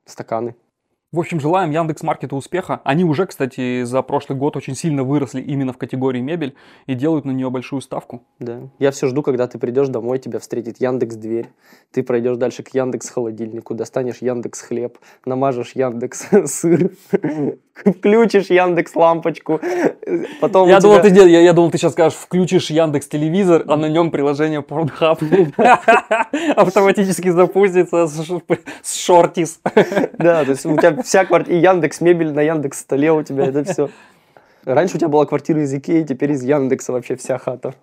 Стаканы. 0.05 0.57
В 1.13 1.19
общем, 1.19 1.41
желаем 1.41 1.73
Яндекс 1.73 2.05
Маркету 2.05 2.37
успеха. 2.37 2.81
Они 2.85 3.03
уже, 3.03 3.27
кстати, 3.27 3.83
за 3.83 4.01
прошлый 4.01 4.39
год 4.39 4.57
очень 4.57 4.77
сильно 4.77 5.03
выросли 5.03 5.41
именно 5.41 5.73
в 5.73 5.77
категории 5.77 6.21
мебель 6.21 6.55
и 6.87 6.95
делают 6.95 7.25
на 7.25 7.33
нее 7.33 7.51
большую 7.51 7.81
ставку. 7.81 8.23
Да. 8.39 8.69
Я 8.79 8.93
все 8.93 9.09
жду, 9.09 9.25
когда 9.25 9.49
ты 9.49 9.59
придешь 9.59 9.89
домой, 9.89 10.21
тебя 10.21 10.39
встретит 10.39 10.81
Яндекс 10.81 11.17
дверь. 11.17 11.49
Ты 11.91 12.05
пройдешь 12.05 12.37
дальше 12.37 12.63
к 12.63 12.69
Яндекс 12.73 13.11
холодильнику, 13.11 13.75
достанешь 13.75 14.19
Яндекс 14.19 14.61
хлеб, 14.61 14.99
намажешь 15.25 15.73
Яндекс 15.75 16.29
сыр, 16.45 16.93
включишь 17.85 18.47
Яндекс 18.47 18.95
лампочку. 18.95 19.61
Потом 20.41 20.69
Я 20.69 20.79
думал, 20.79 21.01
ты, 21.01 21.09
я, 21.09 21.41
я 21.41 21.53
думал, 21.53 21.73
ты 21.73 21.79
сейчас 21.79 21.95
скажешь, 21.95 22.17
включишь 22.17 22.71
Яндекс 22.71 23.09
телевизор, 23.09 23.65
а 23.67 23.77
на 23.77 23.87
нем 23.87 24.13
приложение 24.13 24.61
Pornhub 24.61 25.19
автоматически 26.55 27.31
запустится 27.31 28.07
с 28.07 28.95
шортис. 28.95 29.61
Да, 30.17 30.45
то 30.45 30.51
есть 30.53 30.65
у 30.67 30.77
тебя 30.77 31.00
вся 31.05 31.25
квартира, 31.25 31.57
и 31.57 31.61
Яндекс 31.61 32.01
мебель 32.01 32.33
на 32.33 32.41
Яндекс 32.41 32.81
столе 32.81 33.13
у 33.13 33.23
тебя 33.23 33.47
это 33.47 33.65
все. 33.65 33.91
Раньше 34.65 34.97
у 34.97 34.99
тебя 34.99 35.09
была 35.09 35.27
квартира 35.27 35.63
из 35.63 35.73
Икеи, 35.73 36.03
теперь 36.03 36.33
из 36.33 36.43
Яндекса 36.43 36.93
вообще 36.93 37.17
вся 37.17 37.39
хата. 37.39 37.75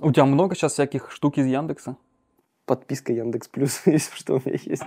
У 0.00 0.12
тебя 0.12 0.24
много 0.24 0.54
сейчас 0.54 0.72
всяких 0.72 1.10
штук 1.10 1.38
из 1.38 1.46
Яндекса? 1.46 1.96
Подписка 2.66 3.12
Яндекс 3.12 3.48
Плюс, 3.48 3.82
если 3.86 4.14
что 4.14 4.34
у 4.34 4.42
меня 4.44 4.58
есть. 4.64 4.82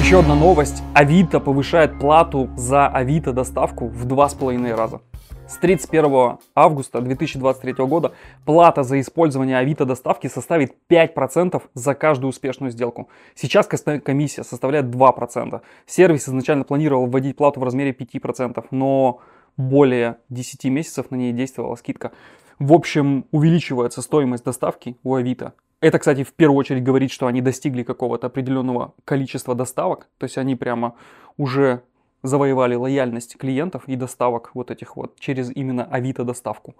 Еще 0.00 0.20
одна 0.20 0.34
новость. 0.34 0.82
Авито 0.94 1.40
повышает 1.40 1.98
плату 1.98 2.48
за 2.56 2.86
Авито 2.86 3.32
доставку 3.32 3.88
в 3.88 4.04
два 4.04 4.28
с 4.28 4.34
половиной 4.34 4.74
раза. 4.74 5.00
С 5.48 5.56
31 5.56 6.36
августа 6.54 7.00
2023 7.00 7.72
года 7.86 8.12
плата 8.44 8.82
за 8.82 9.00
использование 9.00 9.56
Авито 9.56 9.86
доставки 9.86 10.26
составит 10.26 10.74
5% 10.90 11.62
за 11.72 11.94
каждую 11.94 12.28
успешную 12.28 12.70
сделку. 12.70 13.08
Сейчас 13.34 13.66
комиссия 13.66 14.44
составляет 14.44 14.86
2%. 14.86 15.62
Сервис 15.86 16.28
изначально 16.28 16.64
планировал 16.64 17.06
вводить 17.06 17.36
плату 17.36 17.60
в 17.60 17.64
размере 17.64 17.92
5%, 17.92 18.62
но 18.70 19.20
более 19.56 20.18
10 20.28 20.66
месяцев 20.66 21.10
на 21.10 21.16
ней 21.16 21.32
действовала 21.32 21.76
скидка. 21.76 22.12
В 22.58 22.74
общем, 22.74 23.24
увеличивается 23.30 24.02
стоимость 24.02 24.44
доставки 24.44 24.98
у 25.02 25.14
Авито. 25.14 25.54
Это, 25.80 25.98
кстати, 25.98 26.24
в 26.24 26.34
первую 26.34 26.58
очередь 26.58 26.82
говорит, 26.82 27.10
что 27.10 27.26
они 27.26 27.40
достигли 27.40 27.84
какого-то 27.84 28.26
определенного 28.26 28.92
количества 29.06 29.54
доставок. 29.54 30.08
То 30.18 30.24
есть 30.24 30.36
они 30.36 30.56
прямо 30.56 30.94
уже 31.38 31.80
завоевали 32.28 32.76
лояльность 32.76 33.36
клиентов 33.36 33.82
и 33.86 33.96
доставок 33.96 34.50
вот 34.54 34.70
этих 34.70 34.96
вот 34.96 35.18
через 35.18 35.50
именно 35.54 35.84
Авито 35.84 36.24
доставку. 36.24 36.74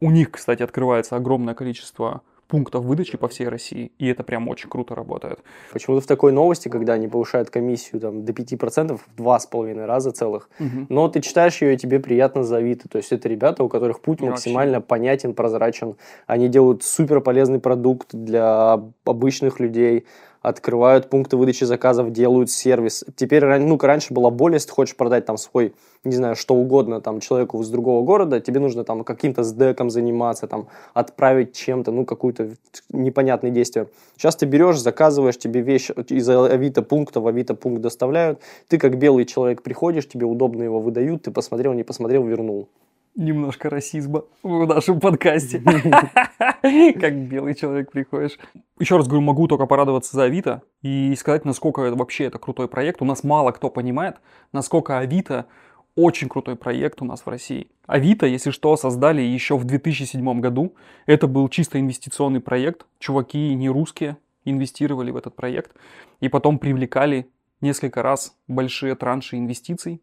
У 0.00 0.10
них, 0.10 0.30
кстати, 0.30 0.62
открывается 0.62 1.16
огромное 1.16 1.54
количество 1.54 2.22
пунктов 2.46 2.84
выдачи 2.84 3.16
по 3.16 3.28
всей 3.28 3.48
России, 3.48 3.90
и 3.98 4.06
это 4.06 4.22
прям 4.22 4.48
очень 4.48 4.68
круто 4.68 4.94
работает. 4.94 5.40
Почему-то 5.72 6.02
в 6.02 6.06
такой 6.06 6.32
новости, 6.32 6.68
когда 6.68 6.92
они 6.92 7.08
повышают 7.08 7.50
комиссию 7.50 8.00
там, 8.00 8.24
до 8.24 8.32
5%, 8.32 8.98
в 8.98 9.16
два 9.16 9.38
с 9.38 9.46
половиной 9.46 9.86
раза 9.86 10.10
целых, 10.12 10.48
но 10.88 11.08
ты 11.08 11.20
читаешь 11.20 11.60
ее, 11.62 11.74
и 11.74 11.76
тебе 11.76 12.00
приятно 12.00 12.44
за 12.44 12.58
Авито. 12.58 12.88
То 12.88 12.98
есть 12.98 13.12
это 13.12 13.28
ребята, 13.28 13.64
у 13.64 13.68
которых 13.68 14.00
путь 14.00 14.20
Вообще. 14.20 14.30
максимально 14.30 14.80
понятен, 14.80 15.34
прозрачен. 15.34 15.96
Они 16.26 16.48
делают 16.48 16.82
супер 16.82 17.20
полезный 17.20 17.60
продукт 17.60 18.08
для 18.12 18.80
обычных 19.04 19.58
людей, 19.58 20.04
открывают 20.44 21.08
пункты 21.08 21.38
выдачи 21.38 21.64
заказов, 21.64 22.12
делают 22.12 22.50
сервис. 22.50 23.02
Теперь, 23.16 23.46
ну, 23.46 23.78
раньше 23.78 24.12
была 24.12 24.28
боль, 24.28 24.52
если 24.52 24.68
ты 24.68 24.74
хочешь 24.74 24.94
продать 24.94 25.24
там 25.24 25.38
свой, 25.38 25.74
не 26.04 26.14
знаю, 26.14 26.36
что 26.36 26.54
угодно 26.54 27.00
там 27.00 27.20
человеку 27.20 27.62
из 27.62 27.70
другого 27.70 28.04
города, 28.04 28.40
тебе 28.40 28.60
нужно 28.60 28.84
там 28.84 29.04
каким-то 29.04 29.42
сдеком 29.42 29.88
заниматься, 29.88 30.46
там 30.46 30.66
отправить 30.92 31.54
чем-то, 31.54 31.92
ну, 31.92 32.04
какую-то 32.04 32.50
непонятное 32.90 33.50
действие. 33.50 33.88
Сейчас 34.18 34.36
ты 34.36 34.44
берешь, 34.44 34.78
заказываешь, 34.78 35.38
тебе 35.38 35.62
вещь 35.62 35.88
из 36.10 36.28
Авито 36.28 36.82
пункта 36.82 37.20
в 37.20 37.26
Авито 37.26 37.54
пункт 37.54 37.80
доставляют, 37.80 38.38
ты 38.68 38.76
как 38.76 38.98
белый 38.98 39.24
человек 39.24 39.62
приходишь, 39.62 40.06
тебе 40.06 40.26
удобно 40.26 40.62
его 40.62 40.78
выдают, 40.78 41.22
ты 41.22 41.30
посмотрел, 41.30 41.72
не 41.72 41.84
посмотрел, 41.84 42.22
вернул. 42.22 42.68
Немножко 43.16 43.70
расизма 43.70 44.24
в 44.42 44.66
нашем 44.66 44.98
подкасте. 44.98 45.60
Как 47.00 47.28
белый 47.28 47.54
человек 47.54 47.92
приходишь. 47.92 48.38
Еще 48.80 48.96
раз 48.96 49.06
говорю, 49.06 49.22
могу 49.22 49.46
только 49.46 49.66
порадоваться 49.66 50.16
за 50.16 50.24
Авито 50.24 50.62
и 50.82 51.14
сказать, 51.16 51.44
насколько 51.44 51.82
это 51.82 51.94
вообще 51.94 52.24
это 52.24 52.38
крутой 52.38 52.66
проект. 52.66 53.02
У 53.02 53.04
нас 53.04 53.22
мало 53.22 53.52
кто 53.52 53.70
понимает, 53.70 54.16
насколько 54.52 54.98
Авито 54.98 55.46
очень 55.94 56.28
крутой 56.28 56.56
проект 56.56 57.02
у 57.02 57.04
нас 57.04 57.20
в 57.20 57.28
России. 57.28 57.70
Авито, 57.86 58.26
если 58.26 58.50
что, 58.50 58.76
создали 58.76 59.22
еще 59.22 59.56
в 59.56 59.64
2007 59.64 60.40
году. 60.40 60.74
Это 61.06 61.28
был 61.28 61.48
чисто 61.48 61.78
инвестиционный 61.78 62.40
проект. 62.40 62.84
Чуваки 62.98 63.54
не 63.54 63.68
русские 63.68 64.16
инвестировали 64.44 65.12
в 65.12 65.16
этот 65.16 65.36
проект. 65.36 65.72
И 66.20 66.28
потом 66.28 66.58
привлекали 66.58 67.30
несколько 67.60 68.02
раз 68.02 68.36
большие 68.48 68.96
транши 68.96 69.36
инвестиций. 69.36 70.02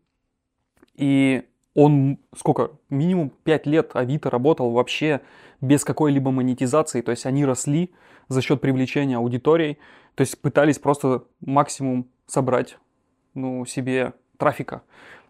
И 0.96 1.44
он 1.74 2.18
сколько? 2.36 2.72
Минимум 2.90 3.32
5 3.44 3.66
лет 3.68 3.92
Авито 3.94 4.30
работал 4.30 4.72
вообще 4.72 5.22
без 5.62 5.84
какой-либо 5.84 6.32
монетизации. 6.32 7.02
То 7.02 7.12
есть 7.12 7.26
они 7.26 7.46
росли 7.46 7.92
за 8.28 8.42
счет 8.42 8.62
привлечения 8.62 9.18
аудитории. 9.18 9.78
То 10.16 10.22
есть 10.22 10.42
пытались 10.42 10.80
просто 10.80 11.24
максимум 11.40 12.08
собрать 12.26 12.78
ну, 13.34 13.66
себе 13.66 14.14
трафика. 14.38 14.82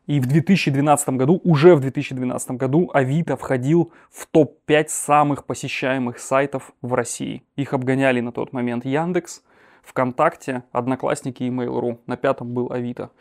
И 0.07 0.19
в 0.19 0.25
2012 0.25 1.09
году, 1.09 1.39
уже 1.43 1.75
в 1.75 1.79
2012 1.79 2.51
году 2.51 2.89
Авито 2.93 3.37
входил 3.37 3.93
в 4.09 4.25
топ-5 4.25 4.85
самых 4.87 5.45
посещаемых 5.45 6.19
сайтов 6.19 6.73
в 6.81 6.93
России. 6.93 7.43
Их 7.55 7.73
обгоняли 7.73 8.19
на 8.19 8.31
тот 8.31 8.51
момент 8.51 8.83
Яндекс, 8.83 9.43
ВКонтакте, 9.83 10.63
Одноклассники 10.71 11.43
и 11.43 11.49
Mail.ru. 11.49 11.99
На 12.07 12.17
пятом 12.17 12.53
был 12.53 12.71
Авито. 12.71 13.11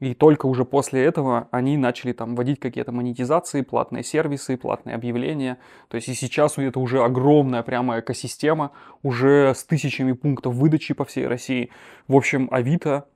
И 0.00 0.14
только 0.14 0.46
уже 0.46 0.64
после 0.64 1.04
этого 1.04 1.48
они 1.50 1.76
начали 1.76 2.12
там 2.12 2.36
вводить 2.36 2.60
какие-то 2.60 2.92
монетизации, 2.92 3.62
платные 3.62 4.04
сервисы, 4.04 4.56
платные 4.56 4.94
объявления. 4.94 5.58
То 5.88 5.96
есть 5.96 6.08
и 6.08 6.14
сейчас 6.14 6.56
это 6.56 6.78
уже 6.78 7.02
огромная 7.02 7.62
прямо 7.62 7.98
экосистема, 7.98 8.70
уже 9.02 9.54
с 9.54 9.64
тысячами 9.64 10.12
пунктов 10.12 10.54
выдачи 10.54 10.94
по 10.94 11.04
всей 11.04 11.26
России. 11.26 11.70
В 12.06 12.14
общем, 12.14 12.48
Авито, 12.52 13.06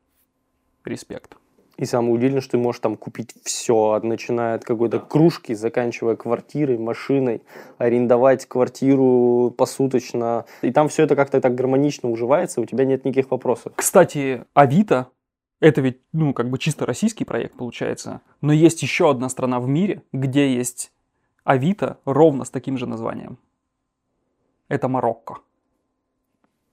респект. 0.84 1.36
И 1.78 1.84
самое 1.84 2.12
удивительное, 2.12 2.42
что 2.42 2.52
ты 2.52 2.58
можешь 2.58 2.80
там 2.80 2.96
купить 2.96 3.34
все, 3.44 3.98
начиная 4.02 4.56
от 4.56 4.64
какой-то 4.64 5.00
кружки, 5.00 5.54
заканчивая 5.54 6.16
квартирой, 6.16 6.78
машиной, 6.78 7.42
арендовать 7.78 8.46
квартиру 8.46 9.54
посуточно. 9.56 10.44
И 10.60 10.70
там 10.70 10.88
все 10.88 11.04
это 11.04 11.16
как-то 11.16 11.40
так 11.40 11.54
гармонично 11.54 12.10
уживается, 12.10 12.60
у 12.60 12.66
тебя 12.66 12.84
нет 12.84 13.04
никаких 13.04 13.30
вопросов. 13.30 13.72
Кстати, 13.74 14.44
Авито, 14.52 15.08
это 15.62 15.80
ведь, 15.80 16.00
ну, 16.12 16.34
как 16.34 16.50
бы 16.50 16.58
чисто 16.58 16.86
российский 16.86 17.24
проект 17.24 17.56
получается, 17.56 18.20
но 18.40 18.52
есть 18.52 18.82
еще 18.82 19.08
одна 19.08 19.28
страна 19.28 19.60
в 19.60 19.68
мире, 19.68 20.02
где 20.12 20.52
есть 20.52 20.92
Авито 21.44 21.98
ровно 22.04 22.44
с 22.44 22.50
таким 22.50 22.76
же 22.76 22.86
названием. 22.86 23.38
Это 24.66 24.88
Марокко. 24.88 25.38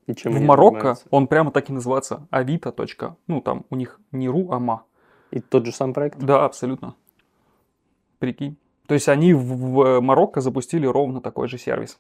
И 0.08 0.16
чем 0.16 0.34
В 0.34 0.42
Марокко 0.42 0.80
занимаются? 0.80 1.08
он 1.12 1.28
прямо 1.28 1.52
так 1.52 1.70
и 1.70 1.74
называется. 1.74 2.28
Авито. 2.32 2.74
Ну, 3.28 3.42
там 3.42 3.66
у 3.70 3.76
них 3.76 4.00
не 4.12 4.28
ру, 4.28 4.52
а 4.52 4.58
ма. 4.58 4.86
И 5.30 5.40
тот 5.40 5.68
же 5.68 5.72
сам 5.72 5.94
проект? 5.94 6.18
Да, 6.18 6.44
абсолютно. 6.44 6.96
Прикинь. 8.18 8.58
То 8.88 8.96
есть 8.96 9.08
они 9.08 9.36
в, 9.36 9.44
в 9.44 10.02
Марокко 10.02 10.42
запустили 10.42 10.88
ровно 10.88 11.22
такой 11.22 11.48
же 11.48 11.60
сервис. 11.60 12.00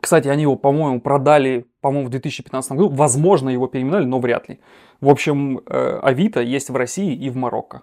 Кстати, 0.00 0.28
они 0.28 0.42
его, 0.42 0.56
по-моему, 0.56 1.00
продали, 1.00 1.66
по-моему, 1.80 2.06
в 2.06 2.10
2015 2.10 2.72
году. 2.72 2.88
Возможно, 2.88 3.48
его 3.48 3.66
переименовали, 3.66 4.04
но 4.04 4.20
вряд 4.20 4.48
ли. 4.48 4.60
В 5.00 5.08
общем, 5.08 5.60
э, 5.66 5.98
Авито 6.02 6.40
есть 6.40 6.70
в 6.70 6.76
России 6.76 7.14
и 7.14 7.30
в 7.30 7.36
Марокко. 7.36 7.82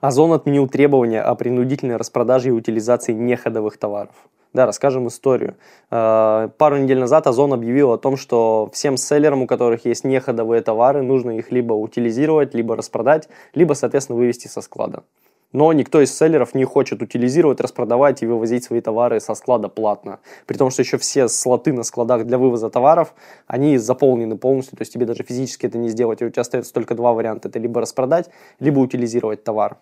Озон 0.00 0.32
отменил 0.32 0.66
требования 0.66 1.20
о 1.20 1.34
принудительной 1.34 1.96
распродаже 1.96 2.48
и 2.48 2.52
утилизации 2.52 3.12
неходовых 3.12 3.76
товаров. 3.76 4.14
Да, 4.54 4.66
расскажем 4.66 5.06
историю. 5.08 5.56
Э, 5.90 6.48
Пару 6.56 6.78
недель 6.78 6.98
назад 6.98 7.26
Озон 7.26 7.52
объявил 7.52 7.92
о 7.92 7.98
том, 7.98 8.16
что 8.16 8.70
всем 8.72 8.96
селлерам, 8.96 9.42
у 9.42 9.46
которых 9.46 9.84
есть 9.84 10.04
неходовые 10.04 10.62
товары, 10.62 11.02
нужно 11.02 11.32
их 11.32 11.52
либо 11.52 11.74
утилизировать, 11.74 12.54
либо 12.54 12.76
распродать, 12.76 13.28
либо, 13.54 13.74
соответственно, 13.74 14.18
вывести 14.18 14.48
со 14.48 14.62
склада. 14.62 15.04
Но 15.52 15.72
никто 15.72 16.00
из 16.00 16.16
селлеров 16.16 16.54
не 16.54 16.64
хочет 16.64 17.02
утилизировать, 17.02 17.60
распродавать 17.60 18.22
и 18.22 18.26
вывозить 18.26 18.64
свои 18.64 18.80
товары 18.80 19.18
со 19.20 19.34
склада 19.34 19.68
платно. 19.68 20.20
При 20.46 20.56
том, 20.56 20.70
что 20.70 20.82
еще 20.82 20.96
все 20.96 21.28
слоты 21.28 21.72
на 21.72 21.82
складах 21.82 22.24
для 22.24 22.38
вывоза 22.38 22.70
товаров, 22.70 23.14
они 23.48 23.76
заполнены 23.76 24.36
полностью, 24.36 24.76
то 24.76 24.82
есть 24.82 24.92
тебе 24.92 25.06
даже 25.06 25.24
физически 25.24 25.66
это 25.66 25.78
не 25.78 25.88
сделать. 25.88 26.22
И 26.22 26.24
у 26.24 26.30
тебя 26.30 26.42
остается 26.42 26.72
только 26.72 26.94
два 26.94 27.12
варианта. 27.12 27.48
Это 27.48 27.58
либо 27.58 27.80
распродать, 27.80 28.30
либо 28.60 28.78
утилизировать 28.78 29.42
товар. 29.42 29.76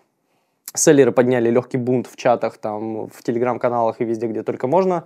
Селлеры 0.73 1.11
подняли 1.11 1.49
легкий 1.49 1.77
бунт 1.77 2.07
в 2.07 2.15
чатах, 2.15 2.57
там, 2.57 3.07
в 3.09 3.23
телеграм-каналах 3.23 4.01
и 4.01 4.05
везде, 4.05 4.27
где 4.27 4.43
только 4.43 4.67
можно. 4.67 5.05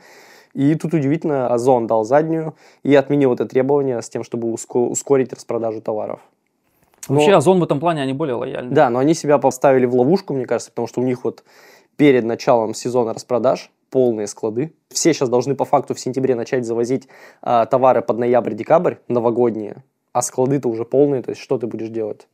И 0.53 0.75
тут 0.75 0.93
удивительно, 0.93 1.47
Озон 1.47 1.87
дал 1.87 2.03
заднюю 2.03 2.55
и 2.83 2.93
отменил 2.95 3.33
это 3.33 3.45
требование 3.45 4.01
с 4.01 4.09
тем, 4.09 4.23
чтобы 4.23 4.49
уско- 4.49 4.87
ускорить 4.87 5.33
распродажу 5.33 5.81
товаров. 5.81 6.21
Но- 7.09 7.15
Вообще, 7.15 7.33
Озон 7.33 7.59
в 7.59 7.63
этом 7.63 7.79
плане, 7.79 8.01
они 8.01 8.13
более 8.13 8.35
лояльны. 8.35 8.71
Да, 8.71 8.89
но 8.89 8.99
они 8.99 9.13
себя 9.13 9.37
поставили 9.37 9.85
в 9.85 9.95
ловушку, 9.95 10.33
мне 10.33 10.45
кажется, 10.45 10.71
потому 10.71 10.87
что 10.87 11.01
у 11.01 11.03
них 11.03 11.23
вот 11.23 11.43
перед 11.97 12.23
началом 12.23 12.73
сезона 12.73 13.13
распродаж 13.13 13.71
полные 13.89 14.27
склады. 14.27 14.73
Все 14.89 15.13
сейчас 15.13 15.29
должны 15.29 15.55
по 15.55 15.65
факту 15.65 15.93
в 15.93 15.99
сентябре 15.99 16.33
начать 16.35 16.65
завозить 16.65 17.07
а, 17.41 17.65
товары 17.65 18.01
под 18.01 18.17
ноябрь-декабрь, 18.17 18.95
новогодние, 19.07 19.83
а 20.13 20.21
склады-то 20.21 20.67
уже 20.67 20.85
полные, 20.85 21.21
то 21.21 21.29
есть 21.29 21.41
что 21.41 21.57
ты 21.59 21.67
будешь 21.67 21.89
делать? 21.89 22.27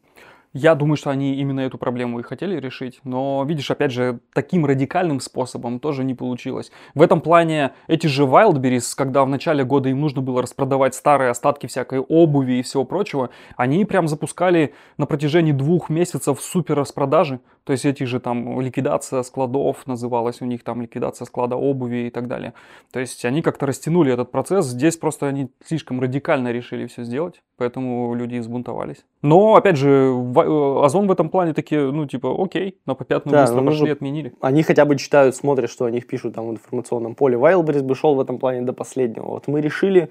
Я 0.53 0.73
думаю, 0.73 0.97
что 0.97 1.12
они 1.12 1.35
именно 1.35 1.59
эту 1.59 1.77
проблему 1.77 2.19
и 2.19 2.23
хотели 2.23 2.59
решить, 2.59 3.01
но, 3.03 3.45
видишь, 3.47 3.69
опять 3.69 3.91
же, 3.91 4.19
таким 4.33 4.65
радикальным 4.65 5.19
способом 5.19 5.79
тоже 5.79 6.03
не 6.03 6.15
получилось. 6.15 6.71
В 6.95 7.03
этом 7.03 7.21
плане 7.21 7.73
эти 7.85 8.07
же 8.07 8.23
Wildberries, 8.23 8.95
когда 8.97 9.23
в 9.23 9.29
начале 9.29 9.63
года 9.63 9.89
им 9.89 10.01
нужно 10.01 10.21
было 10.21 10.41
распродавать 10.41 10.95
старые 10.95 11.29
остатки 11.29 11.67
всякой 11.67 11.99
обуви 11.99 12.53
и 12.53 12.62
всего 12.63 12.83
прочего, 12.83 13.29
они 13.57 13.85
прям 13.85 14.07
запускали 14.07 14.73
на 14.97 15.05
протяжении 15.05 15.51
двух 15.51 15.89
месяцев 15.89 16.41
супер 16.41 16.77
распродажи, 16.77 17.41
то 17.63 17.72
есть 17.74 17.86
эти 17.86 18.04
же 18.04 18.19
там 18.19 18.60
ликвидация 18.62 19.24
складов 19.24 19.86
называлась 19.88 20.41
у 20.41 20.45
них, 20.45 20.63
там 20.63 20.82
ликвидация 20.82 21.26
склада 21.26 21.56
обуви 21.56 22.08
и 22.08 22.10
так 22.10 22.28
далее. 22.28 22.54
То 22.91 23.00
есть 23.00 23.26
они 23.26 23.41
как-то 23.41 23.65
растянули 23.65 24.12
этот 24.13 24.32
процесс, 24.32 24.65
здесь 24.65 24.98
просто 24.98 25.28
они 25.28 25.50
слишком 25.63 26.00
радикально 26.02 26.52
решили 26.52 26.88
все 26.88 27.04
сделать, 27.04 27.41
поэтому 27.58 28.13
люди 28.15 28.36
и 28.36 28.39
взбунтовались. 28.39 29.06
Но, 29.22 29.56
опять 29.56 29.76
же, 29.78 29.89
э, 29.89 30.80
Озон 30.84 31.08
в 31.08 31.12
этом 31.12 31.30
плане 31.30 31.54
такие, 31.54 31.91
ну, 31.91 32.06
типа, 32.06 32.34
окей, 32.43 32.78
на 32.86 32.95
попятную 32.95 33.34
Да, 33.34 33.41
быстро 33.43 33.62
ну, 33.62 33.65
пошли, 33.67 33.80
нужно- 33.82 33.93
отменили. 33.93 34.34
Они 34.41 34.63
хотя 34.63 34.86
бы 34.86 34.95
читают, 34.98 35.36
смотрят, 35.36 35.69
что 35.69 35.86
о 35.86 35.91
них 35.91 36.08
пишут 36.08 36.36
там 36.36 36.48
в 36.48 36.52
информационном 36.52 37.15
поле. 37.15 37.38
Wildberries 37.38 37.84
бы 37.84 37.95
шел 37.95 38.15
в 38.15 38.19
этом 38.19 38.39
плане 38.39 38.62
до 38.62 38.74
последнего. 38.74 39.26
Вот 39.26 39.48
мы 39.48 39.62
решили, 39.62 40.10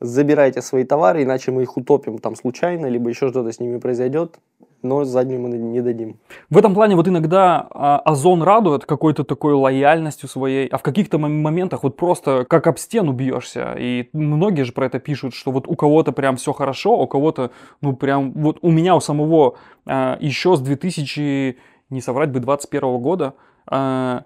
забирайте 0.00 0.62
свои 0.62 0.84
товары, 0.84 1.22
иначе 1.22 1.50
мы 1.50 1.62
их 1.62 1.76
утопим 1.76 2.18
там 2.18 2.36
случайно, 2.36 2.86
либо 2.86 3.08
еще 3.08 3.28
что-то 3.28 3.52
с 3.52 3.60
ними 3.60 3.78
произойдет, 3.78 4.38
но 4.82 5.04
заднюю 5.04 5.40
мы 5.40 5.48
не 5.48 5.80
дадим. 5.80 6.18
В 6.50 6.58
этом 6.58 6.74
плане 6.74 6.96
вот 6.96 7.08
иногда 7.08 7.66
а, 7.70 7.98
Озон 7.98 8.42
радует 8.42 8.84
какой-то 8.84 9.24
такой 9.24 9.54
лояльностью 9.54 10.28
своей, 10.28 10.68
а 10.68 10.78
в 10.78 10.82
каких-то 10.82 11.18
мом- 11.18 11.40
моментах 11.40 11.82
вот 11.82 11.96
просто 11.96 12.44
как 12.48 12.66
об 12.66 12.78
стену 12.78 13.12
бьешься. 13.12 13.74
И 13.78 14.08
многие 14.12 14.62
же 14.62 14.72
про 14.72 14.86
это 14.86 14.98
пишут, 14.98 15.34
что 15.34 15.50
вот 15.50 15.66
у 15.66 15.74
кого-то 15.74 16.12
прям 16.12 16.36
все 16.36 16.52
хорошо, 16.52 16.98
у 16.98 17.06
кого-то, 17.06 17.50
ну 17.80 17.96
прям, 17.96 18.32
вот 18.32 18.58
у 18.62 18.70
меня 18.70 18.96
у 18.96 19.00
самого 19.00 19.56
а, 19.86 20.18
еще 20.20 20.56
с 20.56 20.60
2000, 20.60 21.56
не 21.90 22.00
соврать 22.00 22.30
бы, 22.30 22.40
21 22.40 22.98
года 22.98 23.34
а, 23.66 24.24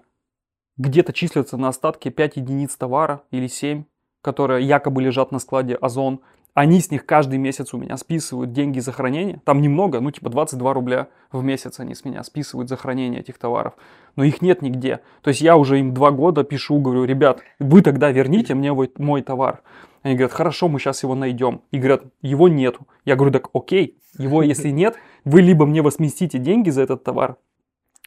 где-то 0.77 1.13
числятся 1.13 1.57
на 1.57 1.69
остатке 1.69 2.09
5 2.09 2.37
единиц 2.37 2.75
товара 2.75 3.21
или 3.31 3.47
7, 3.47 3.83
которые 4.21 4.65
якобы 4.65 5.01
лежат 5.01 5.31
на 5.31 5.39
складе 5.39 5.75
Озон. 5.75 6.21
Они 6.53 6.81
с 6.81 6.91
них 6.91 7.05
каждый 7.05 7.39
месяц 7.39 7.73
у 7.73 7.77
меня 7.77 7.95
списывают 7.95 8.51
деньги 8.51 8.79
за 8.79 8.91
хранение. 8.91 9.41
Там 9.45 9.61
немного, 9.61 10.01
ну 10.01 10.11
типа 10.11 10.29
22 10.29 10.73
рубля 10.73 11.07
в 11.31 11.43
месяц 11.43 11.79
они 11.79 11.95
с 11.95 12.03
меня 12.03 12.23
списывают 12.23 12.67
за 12.67 12.75
хранение 12.75 13.21
этих 13.21 13.37
товаров. 13.37 13.73
Но 14.15 14.23
их 14.23 14.41
нет 14.41 14.61
нигде. 14.61 14.99
То 15.21 15.29
есть 15.29 15.41
я 15.41 15.55
уже 15.55 15.79
им 15.79 15.93
два 15.93 16.11
года 16.11 16.43
пишу, 16.43 16.79
говорю, 16.79 17.05
ребят, 17.05 17.41
вы 17.59 17.81
тогда 17.81 18.11
верните 18.11 18.53
мне 18.53 18.73
мой, 18.73 19.21
товар. 19.21 19.61
Они 20.03 20.15
говорят, 20.15 20.33
хорошо, 20.33 20.67
мы 20.67 20.79
сейчас 20.79 21.03
его 21.03 21.15
найдем. 21.15 21.61
И 21.71 21.77
говорят, 21.77 22.03
его 22.21 22.49
нету. 22.49 22.87
Я 23.05 23.15
говорю, 23.15 23.31
так 23.31 23.49
окей, 23.53 23.97
его 24.17 24.43
если 24.43 24.69
нет, 24.69 24.97
вы 25.23 25.41
либо 25.41 25.65
мне 25.65 25.81
возместите 25.81 26.37
деньги 26.37 26.69
за 26.69 26.81
этот 26.81 27.03
товар, 27.03 27.37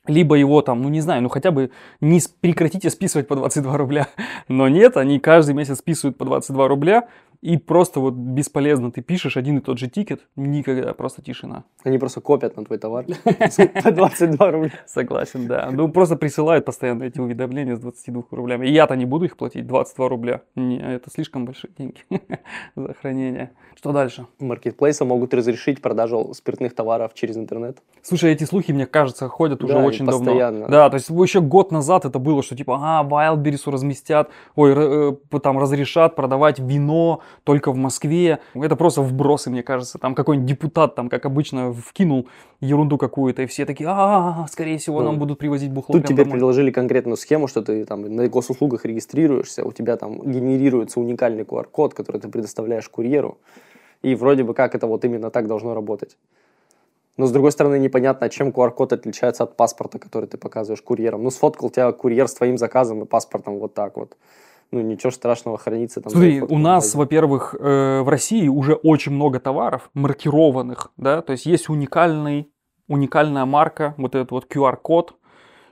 либо 0.06 0.34
его 0.36 0.60
там, 0.62 0.82
ну 0.82 0.88
не 0.88 1.00
знаю, 1.00 1.22
ну 1.22 1.28
хотя 1.28 1.50
бы 1.50 1.70
не 2.00 2.20
прекратите 2.40 2.90
списывать 2.90 3.26
по 3.26 3.36
22 3.36 3.76
рубля. 3.76 4.08
Но 4.48 4.68
нет, 4.68 4.96
они 4.96 5.18
каждый 5.18 5.54
месяц 5.54 5.78
списывают 5.78 6.18
по 6.18 6.24
22 6.24 6.68
рубля, 6.68 7.08
и 7.44 7.58
просто 7.58 8.00
вот 8.00 8.14
бесполезно 8.14 8.90
ты 8.90 9.02
пишешь 9.02 9.36
один 9.36 9.58
и 9.58 9.60
тот 9.60 9.78
же 9.78 9.86
тикет, 9.86 10.22
никогда, 10.34 10.94
просто 10.94 11.20
тишина. 11.20 11.64
Они 11.84 11.98
просто 11.98 12.22
копят 12.22 12.56
на 12.56 12.64
твой 12.64 12.78
товар 12.78 13.04
по 13.84 13.90
22 13.90 14.50
рубля. 14.50 14.72
Согласен, 14.86 15.46
да. 15.46 15.68
Ну 15.70 15.90
просто 15.90 16.16
присылают 16.16 16.64
постоянно 16.64 17.02
эти 17.02 17.20
уведомления 17.20 17.76
с 17.76 17.80
22 17.80 18.22
рублями. 18.30 18.66
И 18.66 18.72
я-то 18.72 18.96
не 18.96 19.04
буду 19.04 19.26
их 19.26 19.36
платить, 19.36 19.66
22 19.66 20.08
рубля. 20.08 20.40
Не, 20.56 20.78
это 20.78 21.10
слишком 21.10 21.44
большие 21.44 21.70
деньги 21.76 21.98
за 22.76 22.94
хранение. 22.94 23.50
Что 23.76 23.92
дальше? 23.92 24.26
Маркетплейсы 24.38 25.04
могут 25.04 25.34
разрешить 25.34 25.82
продажу 25.82 26.32
спиртных 26.32 26.74
товаров 26.74 27.12
через 27.12 27.36
интернет. 27.36 27.82
Слушай, 28.00 28.32
эти 28.32 28.44
слухи, 28.44 28.72
мне 28.72 28.86
кажется, 28.86 29.28
ходят 29.28 29.62
уже 29.62 29.74
Да, 29.74 29.80
очень 29.80 30.06
давно. 30.06 30.24
постоянно. 30.24 30.68
Да, 30.68 30.88
то 30.88 30.94
есть 30.94 31.10
еще 31.10 31.42
год 31.42 31.72
назад 31.72 32.06
это 32.06 32.18
было, 32.18 32.42
что 32.42 32.56
типа, 32.56 32.78
а, 32.80 33.04
Wildberries 33.04 33.70
разместят, 33.70 34.30
ой, 34.56 34.72
э, 34.74 35.38
там 35.42 35.58
разрешат 35.58 36.16
продавать 36.16 36.58
вино 36.58 37.20
только 37.42 37.72
в 37.72 37.76
Москве. 37.76 38.38
Это 38.54 38.76
просто 38.76 39.02
вбросы, 39.02 39.50
мне 39.50 39.62
кажется. 39.62 39.98
Там 39.98 40.14
какой-нибудь 40.14 40.48
депутат, 40.48 40.94
там, 40.94 41.08
как 41.08 41.26
обычно, 41.26 41.72
вкинул 41.72 42.28
ерунду 42.60 42.98
какую-то, 42.98 43.42
и 43.42 43.46
все 43.46 43.66
такие, 43.66 43.88
а, 43.90 44.46
скорее 44.50 44.78
всего, 44.78 45.00
Ну, 45.00 45.06
нам 45.06 45.18
будут 45.18 45.38
привозить 45.38 45.72
бухло 45.72 45.92
Тут 45.94 46.06
тебе 46.06 46.24
домой». 46.24 46.32
предложили 46.32 46.70
конкретную 46.70 47.16
схему, 47.16 47.48
что 47.48 47.62
ты 47.62 47.84
там 47.84 48.02
на 48.14 48.28
госуслугах 48.28 48.84
регистрируешься, 48.84 49.64
у 49.64 49.72
тебя 49.72 49.96
там 49.96 50.20
генерируется 50.30 51.00
уникальный 51.00 51.44
QR-код, 51.44 51.94
который 51.94 52.20
ты 52.20 52.28
предоставляешь 52.28 52.88
курьеру, 52.88 53.38
и 54.02 54.14
вроде 54.14 54.44
бы 54.44 54.54
как 54.54 54.74
это 54.74 54.86
вот 54.86 55.04
именно 55.04 55.30
так 55.30 55.46
должно 55.48 55.74
работать. 55.74 56.16
Но 57.16 57.26
с 57.26 57.32
другой 57.32 57.52
стороны, 57.52 57.78
непонятно, 57.78 58.28
чем 58.28 58.48
QR-код 58.48 58.92
отличается 58.92 59.44
от 59.44 59.56
паспорта, 59.56 59.98
который 59.98 60.26
ты 60.26 60.36
показываешь 60.36 60.82
курьерам. 60.82 61.22
Ну, 61.22 61.30
сфоткал 61.30 61.70
тебя 61.70 61.92
курьер 61.92 62.26
с 62.26 62.34
твоим 62.34 62.58
заказом 62.58 63.02
и 63.02 63.06
паспортом 63.06 63.58
вот 63.58 63.72
так 63.74 63.96
вот. 63.96 64.16
Ну, 64.70 64.80
ничего 64.80 65.10
страшного, 65.10 65.58
хранится 65.58 66.00
там. 66.00 66.10
Смотри, 66.10 66.40
у 66.40 66.58
нас, 66.58 66.94
во-первых, 66.94 67.54
э, 67.58 68.00
в 68.02 68.08
России 68.08 68.48
уже 68.48 68.74
очень 68.74 69.12
много 69.12 69.40
товаров 69.40 69.90
маркированных, 69.94 70.90
да, 70.96 71.22
то 71.22 71.32
есть 71.32 71.46
есть 71.46 71.68
уникальный, 71.68 72.50
уникальная 72.88 73.44
марка, 73.44 73.94
вот 73.96 74.14
этот 74.14 74.32
вот 74.32 74.46
QR-код, 74.52 75.14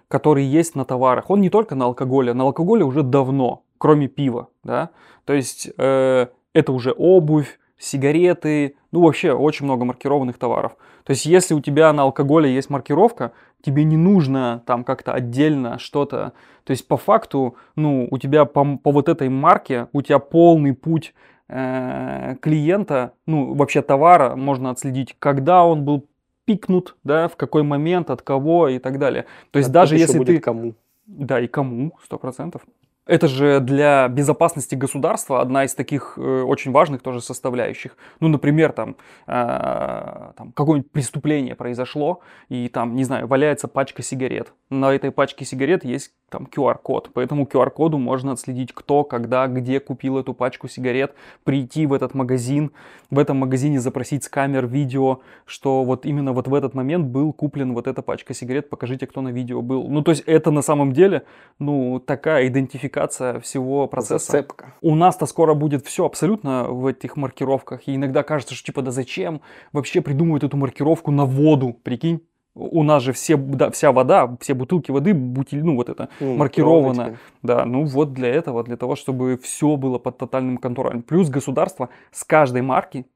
который 0.09 0.44
есть 0.44 0.74
на 0.74 0.85
товарах. 0.85 1.31
Он 1.31 1.40
не 1.40 1.50
только 1.50 1.74
на 1.74 1.87
алкоголе, 1.87 2.33
на 2.35 2.44
алкоголе 2.44 2.85
уже 2.85 3.02
давно, 3.02 3.64
кроме 3.78 4.09
пива, 4.09 4.48
да, 4.62 4.90
то 5.24 5.33
есть 5.33 5.70
э, 5.76 6.26
это 6.52 6.72
уже 6.72 6.94
обувь, 6.96 7.59
сигареты, 7.83 8.76
ну 8.92 9.02
вообще 9.02 9.33
очень 9.33 9.66
много 9.66 9.85
маркированных 9.85 10.38
товаров. 10.38 10.76
То 11.05 11.11
есть 11.11 11.26
если 11.26 11.55
у 11.55 11.61
тебя 11.61 11.92
на 11.92 12.02
алкоголе 12.02 12.55
есть 12.55 12.70
маркировка, 12.70 13.33
тебе 13.62 13.85
не 13.85 13.96
нужно 13.96 14.62
там 14.66 14.85
как-то 14.85 15.12
отдельно 15.12 15.79
что-то. 15.79 16.33
То 16.64 16.72
есть 16.72 16.87
по 16.87 16.96
факту, 16.96 17.57
ну, 17.77 18.07
у 18.11 18.18
тебя 18.18 18.44
по, 18.44 18.77
по 18.77 18.92
вот 18.92 19.09
этой 19.09 19.29
марке, 19.29 19.88
у 19.92 20.03
тебя 20.03 20.18
полный 20.18 20.75
путь 20.75 21.14
э, 21.48 22.37
клиента, 22.40 23.14
ну, 23.27 23.55
вообще 23.55 23.83
товара 23.83 24.37
можно 24.37 24.70
отследить, 24.70 25.16
когда 25.18 25.64
он 25.64 25.85
был 25.85 26.07
пикнут, 26.44 26.96
да, 27.05 27.29
в 27.29 27.37
какой 27.37 27.62
момент, 27.62 28.11
от 28.11 28.22
кого 28.22 28.68
и 28.68 28.79
так 28.79 28.98
далее. 28.98 29.27
То 29.51 29.59
есть 29.59 29.70
А 29.70 29.72
даже 29.72 29.96
если 29.96 30.22
ты... 30.25 30.38
кому. 30.38 30.75
Да, 31.07 31.40
и 31.40 31.46
кому, 31.46 31.92
сто 32.05 32.18
процентов. 32.18 32.62
Это 33.04 33.26
же 33.26 33.58
для 33.58 34.06
безопасности 34.06 34.76
государства 34.76 35.40
одна 35.40 35.64
из 35.64 35.74
таких 35.74 36.14
э, 36.16 36.42
очень 36.42 36.70
важных 36.70 37.02
тоже 37.02 37.20
составляющих. 37.20 37.96
Ну, 38.20 38.28
например, 38.28 38.70
там, 38.70 38.94
э, 39.26 40.30
там 40.36 40.52
какое-нибудь 40.54 40.92
преступление 40.92 41.56
произошло, 41.56 42.20
и 42.48 42.68
там, 42.68 42.94
не 42.94 43.02
знаю, 43.02 43.26
валяется 43.26 43.66
пачка 43.66 44.02
сигарет. 44.02 44.52
На 44.70 44.92
этой 44.92 45.10
пачке 45.10 45.44
сигарет 45.44 45.84
есть 45.84 46.12
там 46.28 46.48
QR-код. 46.50 47.12
По 47.12 47.18
этому 47.18 47.44
QR-коду 47.44 47.98
можно 47.98 48.32
отследить, 48.32 48.72
кто, 48.72 49.02
когда, 49.02 49.48
где 49.48 49.80
купил 49.80 50.16
эту 50.16 50.32
пачку 50.32 50.68
сигарет, 50.68 51.12
прийти 51.42 51.86
в 51.86 51.94
этот 51.94 52.14
магазин, 52.14 52.70
в 53.10 53.18
этом 53.18 53.36
магазине 53.36 53.80
запросить 53.80 54.22
с 54.22 54.28
камер 54.28 54.68
видео, 54.68 55.22
что 55.44 55.82
вот 55.82 56.06
именно 56.06 56.32
вот 56.32 56.46
в 56.46 56.54
этот 56.54 56.74
момент 56.74 57.06
был 57.06 57.32
куплен 57.32 57.74
вот 57.74 57.88
эта 57.88 58.00
пачка 58.00 58.32
сигарет, 58.32 58.70
покажите, 58.70 59.08
кто 59.08 59.22
на 59.22 59.30
видео 59.30 59.60
был. 59.60 59.88
Ну, 59.88 60.02
то 60.02 60.12
есть 60.12 60.22
это 60.26 60.52
на 60.52 60.62
самом 60.62 60.92
деле, 60.92 61.24
ну, 61.58 61.98
такая 61.98 62.46
идентификация 62.46 62.91
всего 63.40 63.87
процесса. 63.87 64.33
Зацепка. 64.33 64.74
У 64.81 64.94
нас-то 64.94 65.26
скоро 65.26 65.55
будет 65.55 65.87
все 65.87 66.07
абсолютно 66.07 66.64
в 66.68 66.87
этих 66.87 67.16
маркировках. 67.16 67.88
И 67.88 67.94
иногда 67.94 68.22
кажется, 68.22 68.55
что 68.55 68.66
типа, 68.66 68.83
да 68.83 68.90
зачем 68.90 69.40
вообще 69.72 70.00
придумывают 70.00 70.44
эту 70.44 70.57
маркировку 70.57 71.11
на 71.11 71.24
воду, 71.24 71.76
прикинь? 71.83 72.20
У 72.55 72.83
нас 72.83 73.02
же 73.02 73.14
все, 73.14 73.37
да, 73.37 73.70
вся 73.70 73.92
вода, 73.92 74.37
все 74.40 74.52
бутылки 74.52 74.90
воды, 74.90 75.14
бутиль, 75.14 75.64
ну 75.64 75.74
вот 75.74 75.88
это, 75.88 76.11
Ну, 76.20 76.37
маркировано. 76.37 76.87
маркировано 76.88 77.18
Да, 77.42 77.64
ну 77.64 77.85
вот 77.85 78.12
для 78.12 78.28
этого, 78.28 78.62
для 78.62 78.76
того, 78.76 78.94
чтобы 78.94 79.38
все 79.42 79.76
было 79.76 79.98
под 79.98 80.18
тотальным 80.18 80.59
контролем. 80.59 81.02
Плюс 81.02 81.31
государство 81.31 81.88
с 82.11 82.24
каждой 82.24 82.61
марки, 82.61 83.07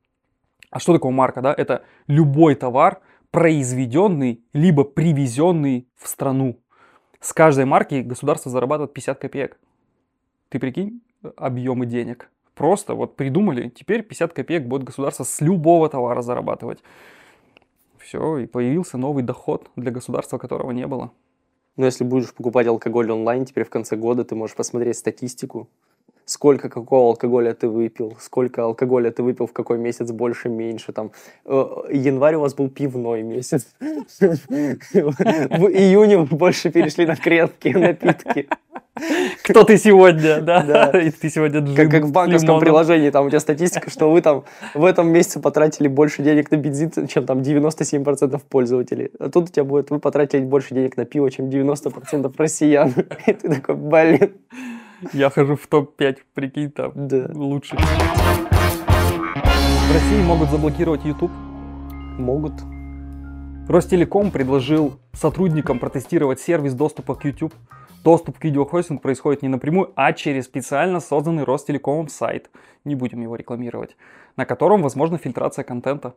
а 0.71 0.79
что 0.79 0.95
такое 0.95 1.13
марка, 1.13 1.43
да? 1.43 1.55
Это 1.57 1.83
любой 2.07 2.55
товар, 2.55 3.01
произведенный, 3.31 4.43
либо 4.55 4.85
привезенный 4.85 5.87
в 5.97 6.09
страну. 6.09 6.59
С 7.27 7.33
каждой 7.33 7.65
марки 7.65 8.03
государство 8.03 8.53
зарабатывает 8.53 8.93
50 8.93 9.19
копеек. 9.19 9.59
Ты 10.49 10.61
прикинь, 10.61 11.01
объемы 11.37 11.85
денег. 11.85 12.31
Просто 12.55 12.95
вот 12.95 13.17
придумали, 13.17 13.69
теперь 13.69 14.05
50 14.05 14.33
копеек 14.33 14.69
будет 14.69 14.85
государство 14.85 15.25
с 15.25 15.41
любого 15.41 15.89
товара 15.89 16.23
зарабатывать. 16.23 16.85
Все, 17.99 18.39
и 18.39 18.47
появился 18.47 18.97
новый 18.97 19.25
доход 19.25 19.69
для 19.75 19.91
государства, 19.91 20.39
которого 20.39 20.71
не 20.71 20.87
было. 20.87 21.11
Но 21.77 21.87
если 21.87 22.05
будешь 22.05 22.33
покупать 22.33 22.69
алкоголь 22.69 23.11
онлайн, 23.11 23.45
теперь 23.45 23.65
в 23.65 23.71
конце 23.71 23.97
года 23.97 24.25
ты 24.25 24.37
можешь 24.37 24.55
посмотреть 24.55 24.97
статистику 24.97 25.69
сколько 26.27 26.69
какого 26.69 27.11
алкоголя 27.11 27.55
ты 27.55 27.69
выпил, 27.69 28.17
сколько 28.21 28.65
алкоголя 28.65 29.11
ты 29.11 29.23
выпил 29.23 29.47
в 29.47 29.53
какой 29.53 29.79
месяц 29.79 30.11
больше, 30.11 30.49
меньше. 30.49 30.93
Там, 30.93 31.13
э, 31.45 31.67
январь 31.93 32.35
у 32.35 32.41
вас 32.41 32.55
был 32.55 32.69
пивной 32.69 33.23
месяц. 33.23 33.69
В 33.81 34.27
июне 35.71 36.19
вы 36.19 36.37
больше 36.37 36.71
перешли 36.71 37.07
на 37.07 37.17
крепкие 37.17 37.79
напитки. 37.79 38.49
Кто 39.43 39.63
ты 39.63 39.77
сегодня, 39.79 40.41
да? 40.41 40.63
Да. 40.63 41.01
И 41.01 41.11
ты 41.11 41.29
сегодня 41.29 41.61
джин 41.61 41.77
Как, 41.77 41.91
как 41.91 42.05
в 42.05 42.13
банковском 42.13 42.59
приложении, 42.59 43.11
там 43.11 43.27
у 43.27 43.29
тебя 43.29 43.41
статистика, 43.41 43.91
что 43.91 44.11
вы 44.11 44.23
там 44.23 44.45
в 44.75 44.85
этом 44.85 45.09
месяце 45.09 45.39
потратили 45.39 45.87
больше 45.87 46.23
денег 46.23 46.51
на 46.51 46.57
бензин, 46.57 46.91
чем 47.07 47.27
там 47.27 47.41
97% 47.41 48.41
пользователей. 48.49 49.11
А 49.19 49.29
тут 49.29 49.51
у 49.51 49.53
тебя 49.53 49.65
будет, 49.65 49.91
вы 49.91 50.01
потратили 50.01 50.41
больше 50.41 50.75
денег 50.75 50.97
на 50.97 51.05
пиво, 51.05 51.31
чем 51.31 51.49
90% 51.49 52.33
россиян. 52.37 52.93
И 53.27 53.33
ты 53.33 53.55
такой, 53.55 53.75
блин. 53.77 54.33
Я 55.13 55.31
хожу 55.31 55.57
в 55.57 55.67
топ-5, 55.67 56.19
прикинь, 56.35 56.71
там 56.71 56.93
Да. 56.95 57.29
лучше. 57.35 57.77
В 57.77 57.81
России 59.93 60.23
могут 60.23 60.51
заблокировать 60.51 61.05
YouTube. 61.05 61.31
Могут. 62.19 62.53
Ростелеком 63.69 64.31
предложил 64.31 64.99
сотрудникам 65.13 65.79
протестировать 65.79 66.41
сервис 66.41 66.75
доступа 66.75 67.15
к 67.15 67.25
YouTube. 67.25 67.53
Доступ 68.05 68.39
к 68.39 68.45
видеохостингу 68.45 69.03
происходит 69.03 69.43
не 69.43 69.49
напрямую, 69.49 69.93
а 69.97 70.13
через 70.13 70.45
специально 70.45 71.01
созданный 71.01 71.45
Ростелекомом 71.45 72.09
сайт. 72.09 72.51
Не 72.85 72.95
будем 72.95 73.21
его 73.21 73.37
рекламировать. 73.37 73.97
На 74.37 74.47
котором 74.47 74.83
возможна 74.83 75.19
фильтрация 75.19 75.65
контента. 75.65 76.15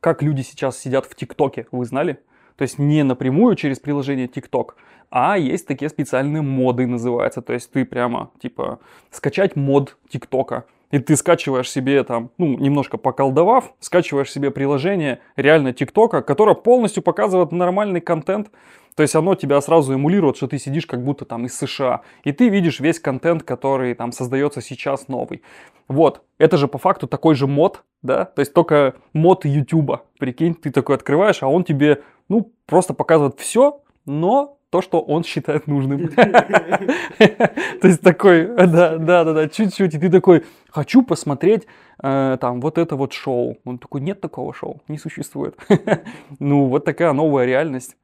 Как 0.00 0.22
люди 0.22 0.42
сейчас 0.42 0.78
сидят 0.78 1.06
в 1.06 1.14
ТикТоке, 1.14 1.66
вы 1.72 1.84
знали? 1.86 2.20
То 2.56 2.62
есть 2.62 2.78
не 2.78 3.02
напрямую 3.02 3.56
через 3.56 3.80
приложение 3.80 4.28
ТикТок, 4.28 4.76
а 5.10 5.36
есть 5.36 5.66
такие 5.66 5.88
специальные 5.88 6.42
моды 6.42 6.86
называются. 6.86 7.42
То 7.42 7.52
есть 7.52 7.70
ты 7.72 7.84
прямо, 7.84 8.30
типа, 8.40 8.78
скачать 9.10 9.56
мод 9.56 9.96
ТикТока. 10.08 10.64
И 10.90 10.98
ты 10.98 11.14
скачиваешь 11.14 11.70
себе 11.70 12.02
там, 12.02 12.30
ну, 12.36 12.58
немножко 12.58 12.96
поколдовав, 12.96 13.74
скачиваешь 13.78 14.30
себе 14.30 14.50
приложение 14.50 15.20
реально 15.36 15.72
ТикТока, 15.72 16.20
которое 16.22 16.56
полностью 16.56 17.02
показывает 17.02 17.52
нормальный 17.52 18.00
контент. 18.00 18.50
То 18.96 19.02
есть 19.02 19.14
оно 19.14 19.36
тебя 19.36 19.60
сразу 19.60 19.94
эмулирует, 19.94 20.36
что 20.36 20.48
ты 20.48 20.58
сидишь 20.58 20.86
как 20.86 21.04
будто 21.04 21.24
там 21.24 21.46
из 21.46 21.56
США. 21.56 22.02
И 22.24 22.32
ты 22.32 22.48
видишь 22.48 22.80
весь 22.80 22.98
контент, 22.98 23.44
который 23.44 23.94
там 23.94 24.10
создается 24.10 24.60
сейчас 24.60 25.06
новый. 25.06 25.42
Вот, 25.86 26.22
это 26.38 26.56
же 26.56 26.66
по 26.66 26.78
факту 26.78 27.06
такой 27.06 27.36
же 27.36 27.46
мод, 27.46 27.84
да? 28.02 28.24
То 28.24 28.40
есть 28.40 28.52
только 28.52 28.94
мод 29.12 29.44
Ютуба. 29.44 30.02
Прикинь, 30.18 30.54
ты 30.54 30.70
такой 30.70 30.96
открываешь, 30.96 31.42
а 31.42 31.48
он 31.48 31.62
тебе, 31.62 32.02
ну, 32.28 32.52
просто 32.66 32.94
показывает 32.94 33.38
все, 33.38 33.80
но 34.06 34.58
то, 34.70 34.82
что 34.82 35.00
он 35.00 35.24
считает 35.24 35.66
нужным. 35.66 36.08
То 36.16 37.88
есть 37.88 38.00
такой, 38.00 38.46
да, 38.46 38.96
да, 38.96 39.24
да, 39.24 39.32
да, 39.32 39.48
чуть-чуть, 39.48 39.94
и 39.94 39.98
ты 39.98 40.08
такой, 40.08 40.44
хочу 40.70 41.02
посмотреть 41.02 41.66
э, 42.02 42.38
там 42.40 42.60
вот 42.60 42.78
это 42.78 42.94
вот 42.96 43.12
шоу. 43.12 43.58
Он 43.64 43.78
такой, 43.78 44.00
нет 44.00 44.20
такого 44.20 44.54
шоу, 44.54 44.80
не 44.88 44.98
существует. 44.98 45.56
Ну, 46.38 46.66
вот 46.66 46.84
такая 46.84 47.12
новая 47.12 47.44
реальность. 47.44 47.96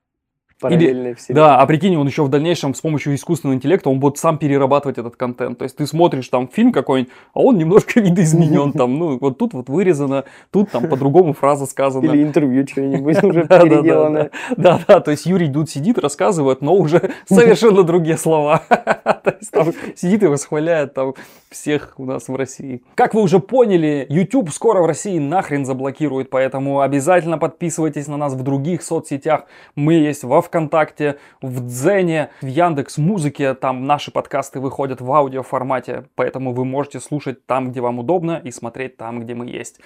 Параллельные 0.59 1.15
все. 1.15 1.35
Да, 1.35 1.61
а 1.61 1.67
прикинь, 1.67 1.97
он 1.97 2.07
еще 2.07 2.23
в 2.23 2.31
дальнейшем 2.31 2.75
с 2.75 2.81
помощью 2.81 3.15
искусственного 3.15 3.57
интеллекта, 3.57 3.91
он 3.91 4.01
будет 4.01 4.17
сам 4.17 4.39
перерабатывать 4.39 4.97
этот 4.97 5.15
контент. 5.15 5.59
То 5.59 5.65
есть 5.65 5.77
ты 5.77 5.87
смотришь 5.87 6.29
там 6.29 6.49
фильм 6.49 6.73
какой-нибудь, 6.73 7.13
а 7.35 7.41
он 7.41 7.59
немножко 7.59 8.01
видоизменен 8.01 8.73
там. 8.73 8.99
Ну, 8.99 9.19
вот 9.19 9.37
тут 9.37 9.53
вот 9.53 9.69
вырезано, 9.69 10.25
тут 10.51 10.71
там 10.71 10.89
по-другому 10.89 11.35
фраза 11.35 11.67
сказана. 11.67 12.07
Или 12.07 12.23
интервью 12.23 12.67
что-нибудь 12.67 13.23
уже 13.23 13.45
Да, 13.45 14.31
да, 14.57 14.81
да, 14.89 15.01
то 15.01 15.11
есть 15.11 15.27
Юрий 15.27 15.53
тут 15.53 15.69
сидит, 15.69 15.99
рассказывает, 15.99 16.63
но 16.63 16.75
уже 16.75 17.11
совершенно 17.27 17.83
другие 17.83 18.17
слова. 18.17 18.63
То 18.69 19.37
есть 19.39 19.51
там 19.51 19.75
сидит 19.95 20.23
и 20.23 20.27
восхваляет 20.27 20.95
там 20.95 21.13
всех 21.51 21.95
у 21.99 22.07
нас 22.07 22.29
в 22.29 22.35
России. 22.35 22.83
Как 22.95 23.13
вы 23.13 23.21
уже 23.21 23.41
поняли, 23.41 24.07
YouTube 24.09 24.51
скоро 24.51 24.81
в 24.81 24.87
России 24.87 25.19
нахрен 25.19 25.67
заблокирует, 25.67 26.31
поэтому 26.31 26.81
обязательно 26.81 27.37
подписывайтесь 27.37 28.07
на 28.09 28.17
нас 28.17 28.33
в 28.33 28.43
других 28.43 28.83
соцсетях. 28.83 29.45
Мы 29.75 29.95
есть 29.95 30.25
во 30.25 30.46
ВКонтакте, 30.47 31.19
в 31.43 31.67
Дзене, 31.67 32.31
в 32.41 32.47
Яндекс 32.47 32.99
Музыке, 32.99 33.55
там 33.55 33.87
наши 33.87 34.11
подкасты 34.11 34.61
выходят 34.61 35.01
в 35.01 35.13
аудиоформате, 35.13 36.05
поэтому 36.15 36.53
вы 36.53 36.65
можете 36.65 37.01
слушать 37.01 37.45
там, 37.47 37.71
где 37.71 37.81
вам 37.81 37.99
удобно 37.99 38.41
и 38.43 38.51
смотреть 38.51 38.97
там, 38.97 39.21
где 39.21 39.35
мы 39.35 39.47
есть. 39.47 39.81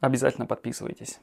Обязательно 0.00 0.46
подписывайтесь. 0.46 1.18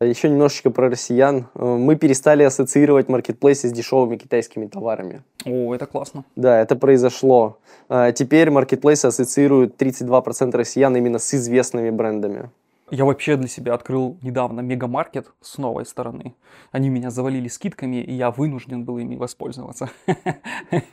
Еще 0.00 0.28
немножечко 0.28 0.70
про 0.70 0.90
россиян. 0.90 1.46
Мы 1.54 1.96
перестали 1.96 2.42
ассоциировать 2.42 3.08
маркетплейсы 3.08 3.68
с 3.68 3.72
дешевыми 3.72 4.16
китайскими 4.16 4.66
товарами. 4.66 5.22
О, 5.46 5.74
это 5.74 5.86
классно. 5.86 6.24
Да, 6.36 6.60
это 6.60 6.76
произошло. 6.76 7.58
А 7.88 8.12
Теперь 8.12 8.50
маркетплейсы 8.50 9.06
ассоциируют 9.06 9.80
32% 9.80 10.54
россиян 10.54 10.94
именно 10.96 11.18
с 11.18 11.32
известными 11.32 11.88
брендами. 11.88 12.50
Я 12.90 13.04
вообще 13.04 13.36
для 13.36 13.48
себя 13.48 13.74
открыл 13.74 14.16
недавно 14.22 14.60
мегамаркет 14.60 15.32
с 15.40 15.58
новой 15.58 15.84
стороны. 15.84 16.36
Они 16.70 16.88
меня 16.88 17.10
завалили 17.10 17.48
скидками, 17.48 17.96
и 17.96 18.12
я 18.12 18.30
вынужден 18.30 18.84
был 18.84 18.98
ими 18.98 19.16
воспользоваться. 19.16 19.90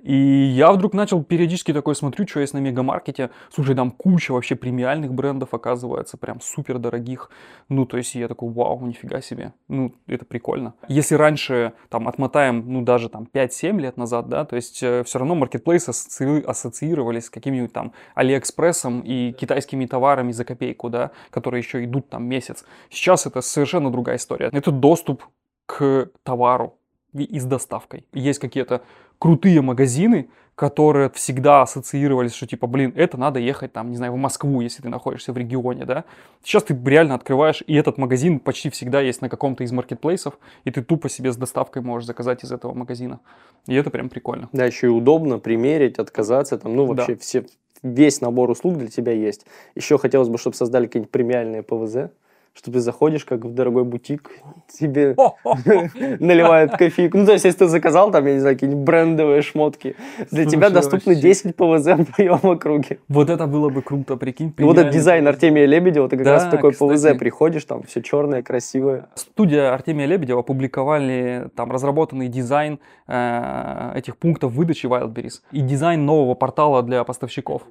И 0.00 0.14
я 0.14 0.72
вдруг 0.72 0.94
начал 0.94 1.22
периодически 1.22 1.72
такой 1.72 1.94
смотрю, 1.96 2.26
что 2.26 2.40
есть 2.40 2.54
на 2.54 2.58
мегамаркете. 2.58 3.30
Слушай, 3.52 3.74
там 3.74 3.90
куча 3.90 4.32
вообще 4.32 4.54
премиальных 4.54 5.12
брендов 5.12 5.52
оказывается, 5.52 6.16
прям 6.16 6.40
супер 6.40 6.78
дорогих. 6.78 7.30
Ну, 7.68 7.84
то 7.84 7.96
есть 7.96 8.14
я 8.14 8.28
такой, 8.28 8.50
вау, 8.50 8.80
нифига 8.86 9.20
себе. 9.20 9.52
Ну, 9.66 9.94
это 10.06 10.24
прикольно. 10.24 10.74
Если 10.88 11.14
раньше 11.14 11.72
там 11.88 12.08
отмотаем, 12.08 12.64
ну, 12.66 12.82
даже 12.82 13.08
там 13.08 13.28
5-7 13.30 13.78
лет 13.80 13.96
назад, 13.96 14.28
да, 14.28 14.44
то 14.44 14.56
есть 14.56 14.76
все 14.76 15.04
равно 15.14 15.34
маркетплейсы 15.34 15.90
ассоци- 15.90 16.42
ассоциировались 16.42 17.26
с 17.26 17.30
каким-нибудь 17.30 17.72
там 17.72 17.92
Алиэкспрессом 18.14 19.00
и 19.00 19.32
китайскими 19.32 19.84
товарами 19.86 20.32
за 20.32 20.44
копейку, 20.44 20.88
да, 20.90 21.10
которые 21.30 21.60
еще 21.60 21.84
идут 21.84 22.08
там 22.08 22.24
месяц. 22.24 22.64
Сейчас 22.90 23.26
это 23.26 23.40
совершенно 23.40 23.90
другая 23.90 24.16
история. 24.16 24.50
Это 24.52 24.70
доступ 24.70 25.24
к 25.66 26.10
товару 26.22 26.78
и 27.14 27.38
с 27.38 27.44
доставкой. 27.44 28.06
Есть 28.12 28.38
какие-то 28.38 28.82
крутые 29.18 29.60
магазины, 29.62 30.28
которые 30.54 31.08
всегда 31.10 31.62
ассоциировались, 31.62 32.34
что 32.34 32.44
типа, 32.46 32.66
блин, 32.66 32.92
это 32.96 33.16
надо 33.16 33.38
ехать 33.38 33.72
там, 33.72 33.90
не 33.90 33.96
знаю, 33.96 34.12
в 34.12 34.16
Москву, 34.16 34.60
если 34.60 34.82
ты 34.82 34.88
находишься 34.88 35.32
в 35.32 35.38
регионе, 35.38 35.84
да. 35.84 36.04
Сейчас 36.42 36.64
ты 36.64 36.76
реально 36.84 37.14
открываешь, 37.14 37.62
и 37.64 37.76
этот 37.76 37.96
магазин 37.96 38.40
почти 38.40 38.68
всегда 38.68 39.00
есть 39.00 39.22
на 39.22 39.28
каком-то 39.28 39.62
из 39.62 39.70
маркетплейсов, 39.70 40.36
и 40.64 40.72
ты 40.72 40.82
тупо 40.82 41.08
себе 41.08 41.30
с 41.30 41.36
доставкой 41.36 41.82
можешь 41.82 42.08
заказать 42.08 42.42
из 42.42 42.50
этого 42.50 42.74
магазина. 42.74 43.20
И 43.68 43.74
это 43.76 43.90
прям 43.90 44.08
прикольно. 44.08 44.48
Да, 44.52 44.64
еще 44.64 44.88
и 44.88 44.90
удобно 44.90 45.38
примерить, 45.38 46.00
отказаться, 46.00 46.58
там, 46.58 46.74
ну, 46.74 46.86
вообще 46.86 47.14
Да. 47.14 47.20
все, 47.20 47.46
весь 47.82 48.20
набор 48.20 48.50
услуг 48.50 48.78
для 48.78 48.88
тебя 48.88 49.12
есть. 49.12 49.46
Еще 49.74 49.98
хотелось 49.98 50.28
бы, 50.28 50.38
чтобы 50.38 50.56
создали 50.56 50.86
какие-нибудь 50.86 51.10
премиальные 51.10 51.62
ПВЗ, 51.62 52.10
что 52.58 52.72
ты 52.72 52.80
заходишь, 52.80 53.24
как 53.24 53.44
в 53.44 53.54
дорогой 53.54 53.84
бутик, 53.84 54.32
тебе 54.68 55.14
наливают 56.18 56.72
кофейку. 56.72 57.16
Ну, 57.16 57.26
то 57.26 57.32
есть, 57.32 57.44
если 57.44 57.60
ты 57.60 57.66
заказал 57.68 58.10
там, 58.10 58.26
я 58.26 58.34
не 58.34 58.40
знаю, 58.40 58.56
какие-нибудь 58.56 58.84
брендовые 58.84 59.42
шмотки, 59.42 59.94
для 60.32 60.44
тебя 60.44 60.68
доступны 60.68 61.14
вообще. 61.14 61.28
10 61.28 61.56
ПВЗ 61.56 61.86
в 61.86 62.04
твоем 62.12 62.40
округе. 62.42 62.98
Вот 63.08 63.30
это 63.30 63.46
было 63.46 63.68
бы 63.68 63.82
круто, 63.82 64.16
прикинь. 64.16 64.52
Ну, 64.58 64.66
вот 64.66 64.76
этот 64.76 64.92
дизайн 64.92 65.26
Артемия 65.28 65.66
Лебедева, 65.66 66.08
ты 66.08 66.16
как 66.16 66.24
Да, 66.24 66.32
раз 66.32 66.46
в 66.46 66.50
такой 66.50 66.72
кстати. 66.72 66.90
ПВЗ 66.90 67.18
приходишь, 67.18 67.64
там 67.64 67.84
все 67.84 68.02
черное, 68.02 68.42
красивое. 68.42 69.08
Студия 69.14 69.72
Артемия 69.72 70.06
Лебедева 70.06 70.40
опубликовали 70.40 71.48
там 71.54 71.70
разработанный 71.70 72.26
дизайн 72.26 72.80
э, 73.06 73.92
этих 73.94 74.16
пунктов 74.16 74.52
выдачи 74.52 74.86
Wildberries 74.86 75.42
и 75.52 75.60
дизайн 75.60 76.04
нового 76.04 76.34
портала 76.34 76.82
для 76.82 77.04
поставщиков. 77.04 77.62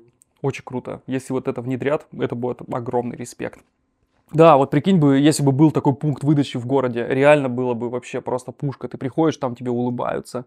Очень 0.42 0.64
круто. 0.64 1.02
Если 1.08 1.34
вот 1.34 1.48
это 1.48 1.62
внедрят, 1.62 2.08
это 2.18 2.36
будет 2.36 2.62
огромный 2.72 3.18
респект. 3.18 3.60
Да, 4.34 4.58
вот 4.58 4.72
прикинь 4.72 4.98
бы, 4.98 5.20
если 5.20 5.42
бы 5.42 5.54
был 5.54 5.72
такой 5.72 5.96
пункт 5.96 6.24
выдачи 6.24 6.58
в 6.58 6.66
городе, 6.66 7.06
реально 7.08 7.48
было 7.48 7.74
бы 7.74 7.90
вообще 7.90 8.20
просто 8.20 8.52
пушка. 8.52 8.90
Ты 8.90 8.98
приходишь, 8.98 9.38
там 9.38 9.56
тебе 9.56 9.72
улыбаются, 9.72 10.46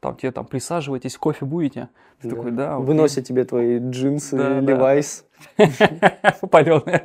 там 0.00 0.16
тебе 0.16 0.32
там 0.32 0.44
присаживайтесь, 0.44 1.16
кофе 1.16 1.46
будете. 1.46 1.88
Ты 2.20 2.28
такой, 2.28 2.50
да. 2.50 2.74
окей». 2.76 2.86
Выносят 2.86 3.24
тебе 3.24 3.44
твои 3.44 3.78
джинсы, 3.78 4.36
Да, 4.36 4.60
да. 4.60 4.72
Levi's. 4.72 5.24
Палёные. 6.50 7.02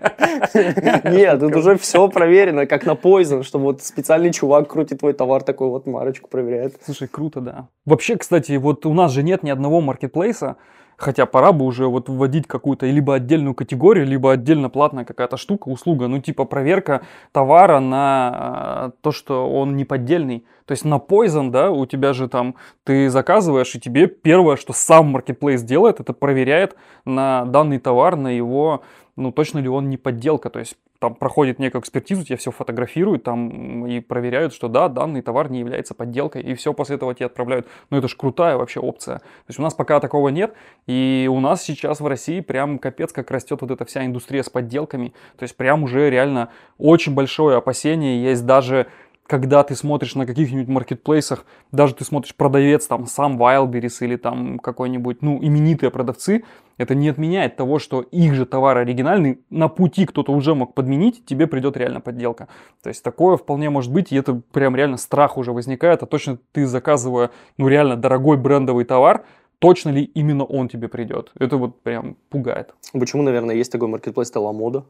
Нет, 1.05 1.39
тут 1.39 1.55
уже 1.55 1.77
все 1.77 2.07
проверено, 2.09 2.65
как 2.65 2.85
на 2.85 2.91
Poison, 2.91 3.43
что 3.43 3.57
вот 3.57 3.81
специальный 3.81 4.31
чувак 4.31 4.69
крутит 4.69 4.99
твой 4.99 5.13
товар, 5.13 5.43
такой 5.43 5.69
вот 5.69 5.87
марочку 5.87 6.29
проверяет. 6.29 6.75
Слушай, 6.83 7.07
круто, 7.07 7.39
да. 7.39 7.69
Вообще, 7.85 8.17
кстати, 8.17 8.57
вот 8.57 8.85
у 8.85 8.93
нас 8.93 9.11
же 9.13 9.23
нет 9.23 9.43
ни 9.43 9.49
одного 9.49 9.79
маркетплейса, 9.79 10.57
хотя 10.97 11.25
пора 11.27 11.51
бы 11.51 11.65
уже 11.65 11.88
вот 11.88 12.10
вводить 12.10 12.47
какую-то 12.47 12.88
либо 12.88 13.15
отдельную 13.15 13.53
категорию, 13.53 14.05
либо 14.05 14.33
отдельно 14.33 14.69
платная 14.69 15.05
какая-то 15.05 15.38
штука, 15.38 15.69
услуга, 15.69 16.07
ну 16.07 16.19
типа 16.19 16.45
проверка 16.45 17.01
товара 17.31 17.79
на 17.79 18.89
э, 18.89 18.91
то, 19.01 19.12
что 19.12 19.49
он 19.49 19.77
не 19.77 19.86
поддельный. 19.86 20.43
То 20.65 20.73
есть 20.73 20.83
на 20.83 20.95
Poison, 20.95 21.51
да, 21.51 21.71
у 21.71 21.86
тебя 21.86 22.13
же 22.13 22.27
там 22.27 22.55
ты 22.83 23.10
заказываешь, 23.10 23.73
и 23.75 23.79
тебе 23.79 24.07
первое, 24.07 24.57
что 24.57 24.73
сам 24.73 25.12
маркетплейс 25.12 25.62
делает, 25.62 25.99
это 25.99 26.13
проверяет 26.13 26.75
на 27.05 27.45
данный 27.45 27.79
товар, 27.79 28.15
на 28.15 28.29
его, 28.29 28.81
ну 29.15 29.31
точно 29.31 29.60
ли 29.60 29.69
он 29.69 29.89
не 29.89 29.97
подделка. 29.97 30.49
То 30.49 30.60
есть 30.60 30.75
там 30.99 31.15
проходит 31.15 31.60
некую 31.60 31.81
экспертизу, 31.81 32.23
тебе 32.23 32.38
все 32.38 32.51
фотографируют 32.51 33.23
там 33.23 33.86
и 33.86 33.99
проверяют, 33.99 34.53
что 34.53 34.67
да, 34.67 34.88
данный 34.89 35.21
товар 35.21 35.49
не 35.49 35.60
является 35.60 35.93
подделкой, 35.93 36.41
и 36.41 36.55
все 36.55 36.73
после 36.73 36.95
этого 36.95 37.13
тебе 37.13 37.27
отправляют. 37.27 37.67
Ну 37.89 37.97
это 37.97 38.07
же 38.07 38.15
крутая 38.15 38.57
вообще 38.57 38.79
опция. 38.79 39.19
То 39.19 39.49
есть 39.49 39.60
у 39.60 39.62
нас 39.62 39.73
пока 39.73 39.99
такого 39.99 40.29
нет, 40.29 40.53
и 40.88 41.29
у 41.31 41.39
нас 41.39 41.63
сейчас 41.63 41.99
в 41.99 42.07
России 42.07 42.39
прям 42.41 42.79
капец 42.79 43.12
как 43.12 43.29
растет 43.31 43.62
вот 43.62 43.71
эта 43.71 43.86
вся 43.86 44.05
индустрия 44.05 44.43
с 44.43 44.49
подделками. 44.49 45.13
То 45.38 45.43
есть 45.43 45.55
прям 45.55 45.83
уже 45.83 46.10
реально 46.10 46.49
очень 46.77 47.13
большое 47.13 47.57
опасение 47.57 48.23
есть 48.23 48.45
даже 48.45 48.88
когда 49.27 49.63
ты 49.63 49.75
смотришь 49.75 50.15
на 50.15 50.25
каких-нибудь 50.25 50.67
маркетплейсах, 50.67 51.45
даже 51.71 51.93
ты 51.93 52.05
смотришь 52.05 52.35
продавец, 52.35 52.87
там, 52.87 53.05
сам 53.05 53.41
Wildberries 53.41 53.97
или 54.01 54.15
там 54.15 54.57
какой-нибудь, 54.57 55.21
ну, 55.21 55.37
именитые 55.41 55.91
продавцы, 55.91 56.43
это 56.77 56.95
не 56.95 57.09
отменяет 57.09 57.57
того, 57.57 57.79
что 57.79 58.01
их 58.01 58.33
же 58.33 58.45
товар 58.45 58.77
оригинальный 58.77 59.41
на 59.49 59.67
пути 59.67 60.05
кто-то 60.05 60.31
уже 60.31 60.55
мог 60.55 60.73
подменить, 60.73 61.25
тебе 61.25 61.47
придет 61.47 61.75
реально 61.75 62.01
подделка. 62.01 62.47
То 62.81 62.89
есть 62.89 63.03
такое 63.03 63.35
вполне 63.37 63.69
может 63.69 63.91
быть, 63.91 64.11
и 64.11 64.15
это 64.15 64.41
прям 64.51 64.75
реально 64.75 64.97
страх 64.97 65.37
уже 65.37 65.51
возникает, 65.51 66.03
а 66.03 66.05
точно 66.05 66.37
ты 66.53 66.65
заказывая, 66.65 67.31
ну, 67.57 67.67
реально 67.67 67.97
дорогой 67.97 68.37
брендовый 68.37 68.85
товар, 68.85 69.25
точно 69.59 69.89
ли 69.89 70.03
именно 70.03 70.45
он 70.45 70.69
тебе 70.69 70.87
придет. 70.87 71.31
Это 71.37 71.57
вот 71.57 71.81
прям 71.81 72.15
пугает. 72.29 72.73
Почему, 72.93 73.23
наверное, 73.23 73.55
есть 73.55 73.71
такой 73.71 73.89
маркетплейс 73.89 74.31
Таламода? 74.31 74.85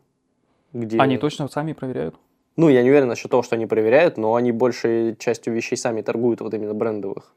Где... 0.74 1.00
Они 1.00 1.18
точно 1.18 1.48
сами 1.48 1.74
проверяют? 1.74 2.16
Ну, 2.58 2.70
я 2.70 2.82
не 2.84 2.90
уверен 2.90 3.08
насчет 3.08 3.30
того, 3.30 3.44
что 3.44 3.56
они 3.56 3.68
проверяют, 3.68 4.18
но 4.18 4.34
они 4.34 4.52
большей 4.52 5.16
частью 5.16 5.54
вещей 5.54 5.78
сами 5.78 6.02
торгуют, 6.02 6.42
вот 6.42 6.54
именно 6.54 6.74
брендовых. 6.74 7.34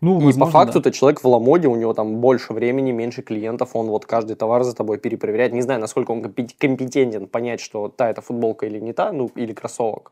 Ну, 0.00 0.20
и 0.20 0.24
возможно, 0.24 0.46
по 0.46 0.50
факту-то 0.50 0.90
да. 0.90 0.90
человек 0.90 1.22
в 1.22 1.28
Ламоде, 1.28 1.68
у 1.68 1.76
него 1.76 1.94
там 1.94 2.16
больше 2.16 2.52
времени, 2.52 2.90
меньше 2.90 3.22
клиентов, 3.22 3.76
он 3.76 3.86
вот 3.86 4.04
каждый 4.04 4.34
товар 4.34 4.64
за 4.64 4.74
тобой 4.74 4.98
перепроверяет. 4.98 5.52
Не 5.52 5.60
знаю, 5.62 5.80
насколько 5.80 6.10
он 6.10 6.22
компетентен 6.22 7.28
понять, 7.28 7.60
что 7.60 7.88
та 7.88 8.10
это 8.10 8.20
футболка 8.20 8.66
или 8.66 8.80
не 8.80 8.92
та, 8.92 9.12
ну, 9.12 9.30
или 9.36 9.52
кроссовок. 9.52 10.10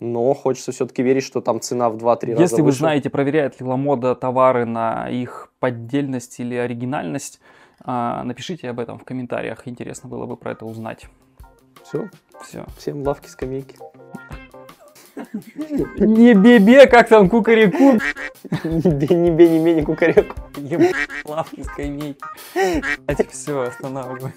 Но 0.00 0.34
хочется 0.34 0.72
все-таки 0.72 1.02
верить, 1.02 1.22
что 1.22 1.42
там 1.42 1.60
цена 1.60 1.90
в 1.90 1.96
2-3 1.96 2.30
раза 2.30 2.42
Если 2.42 2.62
вы 2.62 2.72
знаете, 2.72 3.08
проверяет 3.10 3.60
ли 3.60 3.66
Ламода 3.66 4.16
товары 4.16 4.64
на 4.64 5.08
их 5.10 5.52
поддельность 5.60 6.40
или 6.40 6.56
оригинальность, 6.56 7.38
а, 7.84 8.24
напишите 8.24 8.70
об 8.70 8.80
этом 8.80 8.98
в 8.98 9.04
комментариях. 9.04 9.68
Интересно 9.68 10.08
было 10.08 10.26
бы 10.26 10.36
про 10.36 10.52
это 10.52 10.64
узнать. 10.66 11.06
Все? 11.84 12.08
Все. 12.42 12.64
Всем 12.76 13.02
лавки, 13.02 13.28
скамейки. 13.28 13.76
Не 15.98 16.34
бебе, 16.34 16.86
как 16.86 17.08
там 17.08 17.28
кукареку. 17.28 17.98
Не 18.64 18.90
бе, 18.90 19.48
не 19.48 19.60
бе, 19.64 19.74
не 19.74 19.82
кукареку. 19.82 20.34
Лавки, 21.24 21.62
скамейки. 21.62 22.18
Все, 23.30 23.62
останавливай. 23.62 24.32